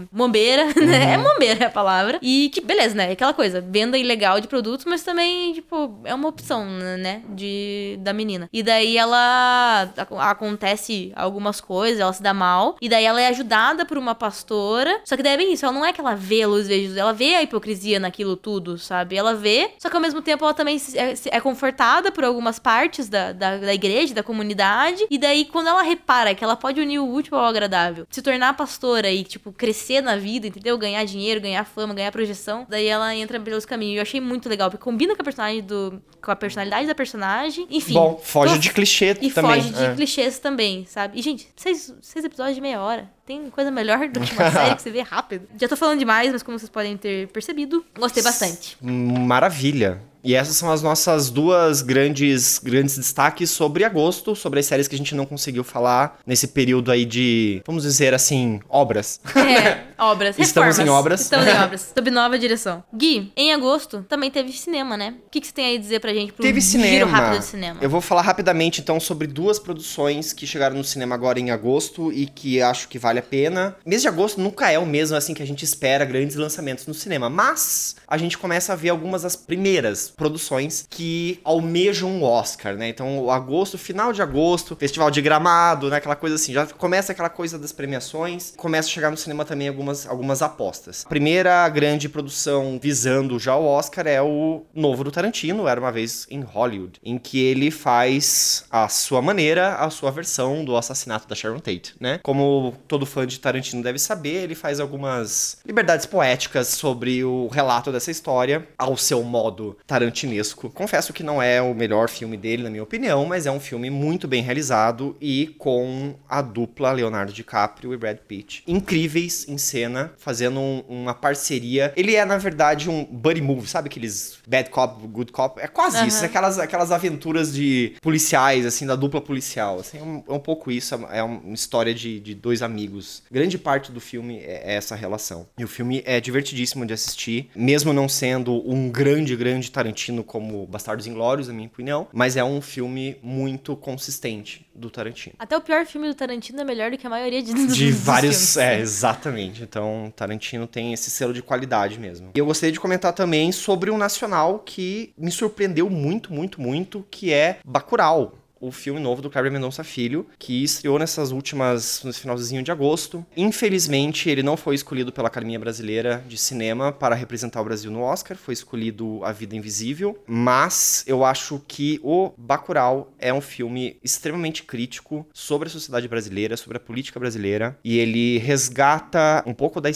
[0.66, 1.06] mombeira, né?
[1.06, 1.12] uhum.
[1.14, 2.20] É mombeira é a palavra.
[2.22, 3.12] E que, beleza, né?
[3.12, 7.22] Aquela coisa, venda ilegal de produtos, mas também, tipo, é uma opção, né?
[7.30, 8.50] De, da menina.
[8.52, 9.90] E daí ela
[10.20, 12.78] acontece algumas coisas, ela se dá mal.
[12.82, 15.02] E daí ela é ajudada por uma pastora.
[15.06, 17.14] Só que daí é bem isso, ela não é que ela vê a luz ela
[17.14, 19.16] vê a hipocrisia naquilo tudo, sabe?
[19.16, 23.10] Ela vê, só que ao mesmo tempo ela também é, é confortada por algumas partes
[23.10, 25.06] da, da, da igreja, da comunidade.
[25.10, 28.56] E daí, quando ela repara que ela pode unir o útil ao agradável, se tornar
[28.56, 30.78] pastora e, tipo, crescer na vida, entendeu?
[30.78, 33.98] Ganhar dinheiro, ganhar fama, ganhar projeção, daí ela entra pelos caminhos.
[33.98, 36.02] Eu achei muito legal, porque combina com a personagem do.
[36.22, 37.68] com a personalidade da personagem.
[37.70, 37.94] Enfim.
[37.94, 38.60] Bom, foge tô...
[38.60, 39.60] de clichê e também.
[39.60, 39.96] E foge de é.
[39.96, 41.20] clichês também, sabe?
[41.20, 43.10] E, gente, seis, seis episódios de meia hora.
[43.26, 45.48] Tem coisa melhor do que uma série que você vê rápido.
[45.60, 48.78] Já tô falando demais, mas como vocês podem ter percebido, gostei bastante.
[48.82, 50.02] Maravilha.
[50.28, 54.94] E essas são as nossas duas grandes, grandes destaques sobre agosto, sobre as séries que
[54.94, 59.22] a gente não conseguiu falar nesse período aí de, vamos dizer assim, obras.
[59.34, 60.36] É, obras.
[60.38, 61.22] Estamos em obras.
[61.22, 61.94] Estamos em obras.
[61.96, 62.84] Sob nova direção.
[62.94, 65.16] Gui, em agosto também teve cinema, né?
[65.28, 66.90] O que, que você tem aí a dizer pra gente pro teve cinema.
[66.90, 67.80] giro rápido de cinema?
[67.82, 72.12] Eu vou falar rapidamente então sobre duas produções que chegaram no cinema agora em agosto
[72.12, 73.78] e que acho que vale a pena.
[73.86, 76.94] Mês de agosto nunca é o mesmo assim que a gente espera grandes lançamentos no
[76.94, 82.76] cinema, mas a gente começa a ver algumas das primeiras produções que almejam o Oscar,
[82.76, 82.90] né?
[82.90, 85.98] Então, agosto, final de agosto, festival de gramado, né?
[85.98, 89.68] Aquela coisa assim, já começa aquela coisa das premiações, começa a chegar no cinema também
[89.68, 91.06] algumas, algumas apostas.
[91.06, 95.92] A primeira grande produção visando já o Oscar é o novo do Tarantino, Era Uma
[95.92, 101.28] Vez em Hollywood, em que ele faz a sua maneira, a sua versão do assassinato
[101.28, 102.20] da Sharon Tate, né?
[102.24, 107.92] Como todo fã de Tarantino deve saber, ele faz algumas liberdades poéticas sobre o relato
[107.92, 110.70] dessa história ao seu modo Tarantino tarantinesco.
[110.70, 113.90] Confesso que não é o melhor filme dele, na minha opinião, mas é um filme
[113.90, 118.64] muito bem realizado e com a dupla Leonardo DiCaprio e Brad Pitt.
[118.68, 121.94] Incríveis em cena, fazendo um, uma parceria.
[121.96, 125.60] Ele é, na verdade, um buddy movie, sabe aqueles bad cop, good cop?
[125.60, 126.08] É quase uhum.
[126.08, 129.80] isso, aquelas, aquelas aventuras de policiais, assim, da dupla policial.
[129.80, 133.24] Assim, é, um, é um pouco isso, é uma história de, de dois amigos.
[133.32, 135.48] Grande parte do filme é essa relação.
[135.58, 140.24] E o filme é divertidíssimo de assistir, mesmo não sendo um grande, grande Tarantino Tarantino
[140.24, 145.36] como Bastardos Inglórios, na minha opinião, mas é um filme muito consistente do Tarantino.
[145.40, 148.54] Até o pior filme do Tarantino é melhor do que a maioria de, de vários,
[148.54, 148.58] filmes.
[148.58, 149.64] é, exatamente.
[149.64, 152.32] Então, Tarantino tem esse selo de qualidade mesmo.
[152.36, 157.06] E eu gostaria de comentar também sobre um nacional que me surpreendeu muito, muito, muito,
[157.10, 162.20] que é Bacurau o filme novo do Kleber Mendonça Filho, que estreou nessas últimas, nesse
[162.20, 163.26] finalzinho de agosto.
[163.36, 168.02] Infelizmente, ele não foi escolhido pela Academia Brasileira de Cinema para representar o Brasil no
[168.02, 173.98] Oscar, foi escolhido A Vida Invisível, mas eu acho que o Bacurau é um filme
[174.04, 179.80] extremamente crítico sobre a sociedade brasileira, sobre a política brasileira, e ele resgata um pouco
[179.82, 179.90] da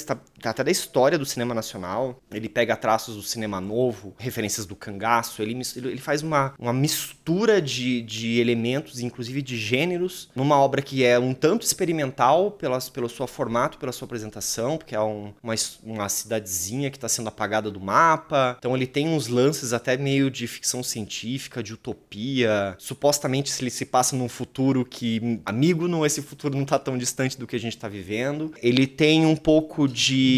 [0.50, 2.22] até da história do cinema nacional.
[2.32, 7.62] Ele pega traços do cinema novo, referências do cangaço, ele, ele faz uma, uma mistura
[7.62, 13.10] de, de elementos inclusive de gêneros, numa obra que é um tanto experimental pelas, pelo
[13.10, 17.70] seu formato, pela sua apresentação, porque é um, uma, uma cidadezinha que está sendo apagada
[17.70, 18.56] do mapa.
[18.58, 22.76] Então ele tem uns lances até meio de ficção científica, de utopia.
[22.78, 27.38] Supostamente ele se passa num futuro que, amigo, não, esse futuro não está tão distante
[27.38, 28.54] do que a gente está vivendo.
[28.62, 30.31] Ele tem um pouco de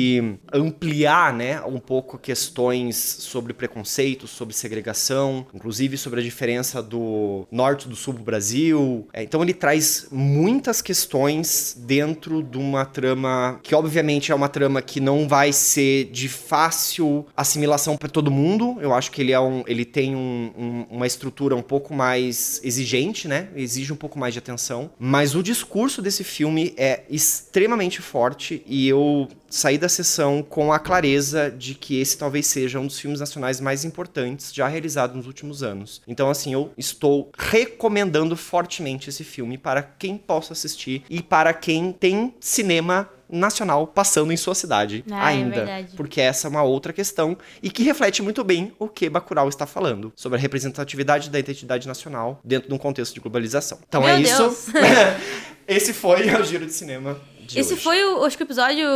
[0.52, 7.88] ampliar, né, um pouco questões sobre preconceito, sobre segregação, inclusive sobre a diferença do norte
[7.88, 9.08] do sul do Brasil.
[9.14, 14.82] É, então ele traz muitas questões dentro de uma trama que obviamente é uma trama
[14.82, 18.78] que não vai ser de fácil assimilação para todo mundo.
[18.82, 22.60] Eu acho que ele é um, ele tem um, um, uma estrutura um pouco mais
[22.64, 23.50] exigente, né?
[23.56, 24.91] Exige um pouco mais de atenção.
[25.00, 30.79] Mas o discurso desse filme é extremamente forte e eu saí da sessão com a
[30.79, 35.27] clareza de que esse talvez seja um dos filmes nacionais mais importantes já realizados nos
[35.27, 36.01] últimos anos.
[36.07, 41.91] Então, assim, eu estou recomendando fortemente esse filme para quem possa assistir e para quem
[41.91, 45.55] tem cinema nacional passando em sua cidade Ah, é ainda.
[45.65, 45.93] verdade.
[45.97, 49.65] porque essa é uma outra questão e que reflete muito bem o que Bacurau está
[49.65, 53.79] falando sobre a representatividade da identidade nacional dentto de um contexto de globalização.
[53.88, 54.29] Então Meu é Deus.
[54.29, 54.71] isso.
[55.67, 57.82] Esse foi o Giro de Cinema de Esse hoje.
[57.84, 58.88] foi, o, acho que o episódio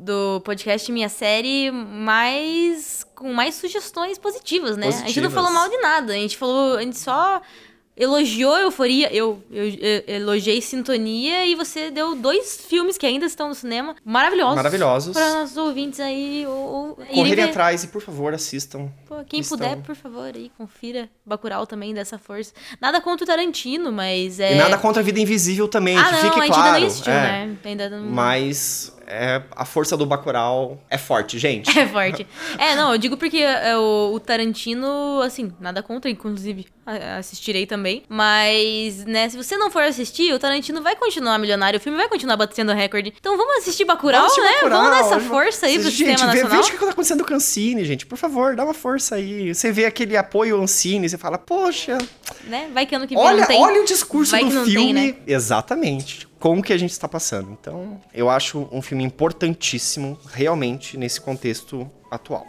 [0.00, 3.06] do podcast Minha Série mais.
[3.14, 4.88] com mais sugestões positivas, né?
[4.88, 5.32] A gente não Positivas.
[5.34, 6.76] falou mal de nada, a gente falou.
[6.76, 7.40] A gente só
[8.00, 9.14] elogiou euforia.
[9.14, 13.94] Eu, eu, eu elogiei sintonia e você deu dois filmes que ainda estão no cinema
[14.02, 14.56] maravilhosos.
[14.56, 15.12] Maravilhosos.
[15.12, 16.46] Para nossos ouvintes aí.
[16.46, 18.90] Ou, ou Correrem atrás e, por favor, assistam.
[19.06, 19.58] Pô, quem Estão.
[19.58, 22.52] puder, por favor, aí, confira Bacurau também dessa força.
[22.80, 24.54] Nada contra o Tarantino, mas é.
[24.54, 26.54] E nada contra a vida invisível também, ah, que não, fique claro.
[26.54, 27.46] ainda nem assistiu, é.
[27.46, 27.56] né?
[27.64, 28.06] Ainda não.
[28.06, 31.76] Mas é, a força do Bacurau é forte, gente.
[31.78, 32.26] É forte.
[32.58, 36.66] É, não, eu digo porque é, o, o Tarantino, assim, nada contra, inclusive,
[37.18, 38.02] assistirei também.
[38.08, 42.08] Mas, né, se você não for assistir, o Tarantino vai continuar milionário, o filme vai
[42.08, 43.12] continuar batendo recorde.
[43.18, 44.56] Então vamos assistir Bacurau, Vamos assistir né?
[44.58, 46.62] Bacurau, vamos dar essa vamos- força aí pro gente, sistema vê, nacional.
[46.62, 48.06] Veja o que tá acontecendo com o Ancine, gente.
[48.06, 49.54] Por favor, dá uma força aí.
[49.54, 51.98] Você vê aquele apoio ao Ancine, você fala, poxa,
[52.44, 52.68] Né?
[52.72, 53.60] Vai que ano que vem olha, não tem.
[53.62, 54.74] olha o discurso Vai do filme.
[54.74, 55.14] tem, né?
[55.26, 56.28] Exatamente.
[56.40, 57.52] Como que a gente está passando.
[57.52, 62.46] Então, eu acho um filme importantíssimo, realmente, nesse contexto atual.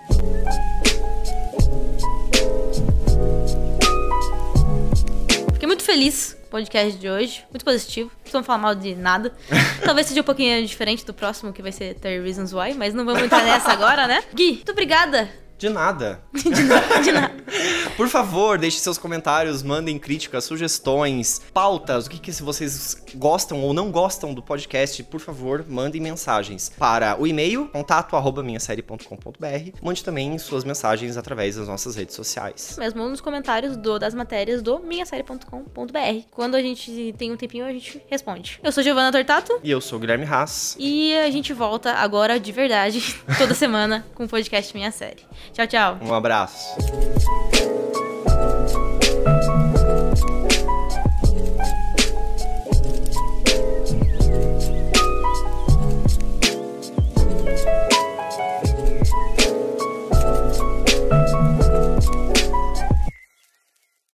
[5.52, 7.44] Fiquei muito feliz com o podcast de hoje.
[7.52, 8.10] Muito positivo.
[8.14, 9.34] Não precisamos falar mal de nada.
[9.84, 13.04] Talvez seja um pouquinho diferente do próximo, que vai ser 30 Reasons Why, mas não
[13.04, 14.24] vamos entrar nessa agora, né?
[14.34, 15.30] Gui, muito obrigada.
[15.62, 16.20] De nada.
[16.34, 17.00] De nada.
[17.04, 17.36] De nada.
[17.96, 23.62] Por favor, deixe seus comentários, mandem críticas, sugestões, pautas, o que, que se vocês gostam
[23.62, 29.78] ou não gostam do podcast, por favor, mandem mensagens para o e-mail contato arroba minhasérie.com.br.
[29.84, 32.76] Mande também suas mensagens através das nossas redes sociais.
[32.80, 36.26] Mesmo nos comentários do- das matérias do minhasérie.com.br.
[36.32, 38.60] Quando a gente tem um tempinho, a gente responde.
[38.64, 39.60] Eu sou Giovana Tortato.
[39.64, 40.76] E eu sou o Guilherme Haas.
[40.80, 45.22] E a gente volta agora de verdade, toda semana, com o podcast Minha Série.
[45.54, 45.98] Tchau, tchau.
[46.02, 46.76] Um abraço.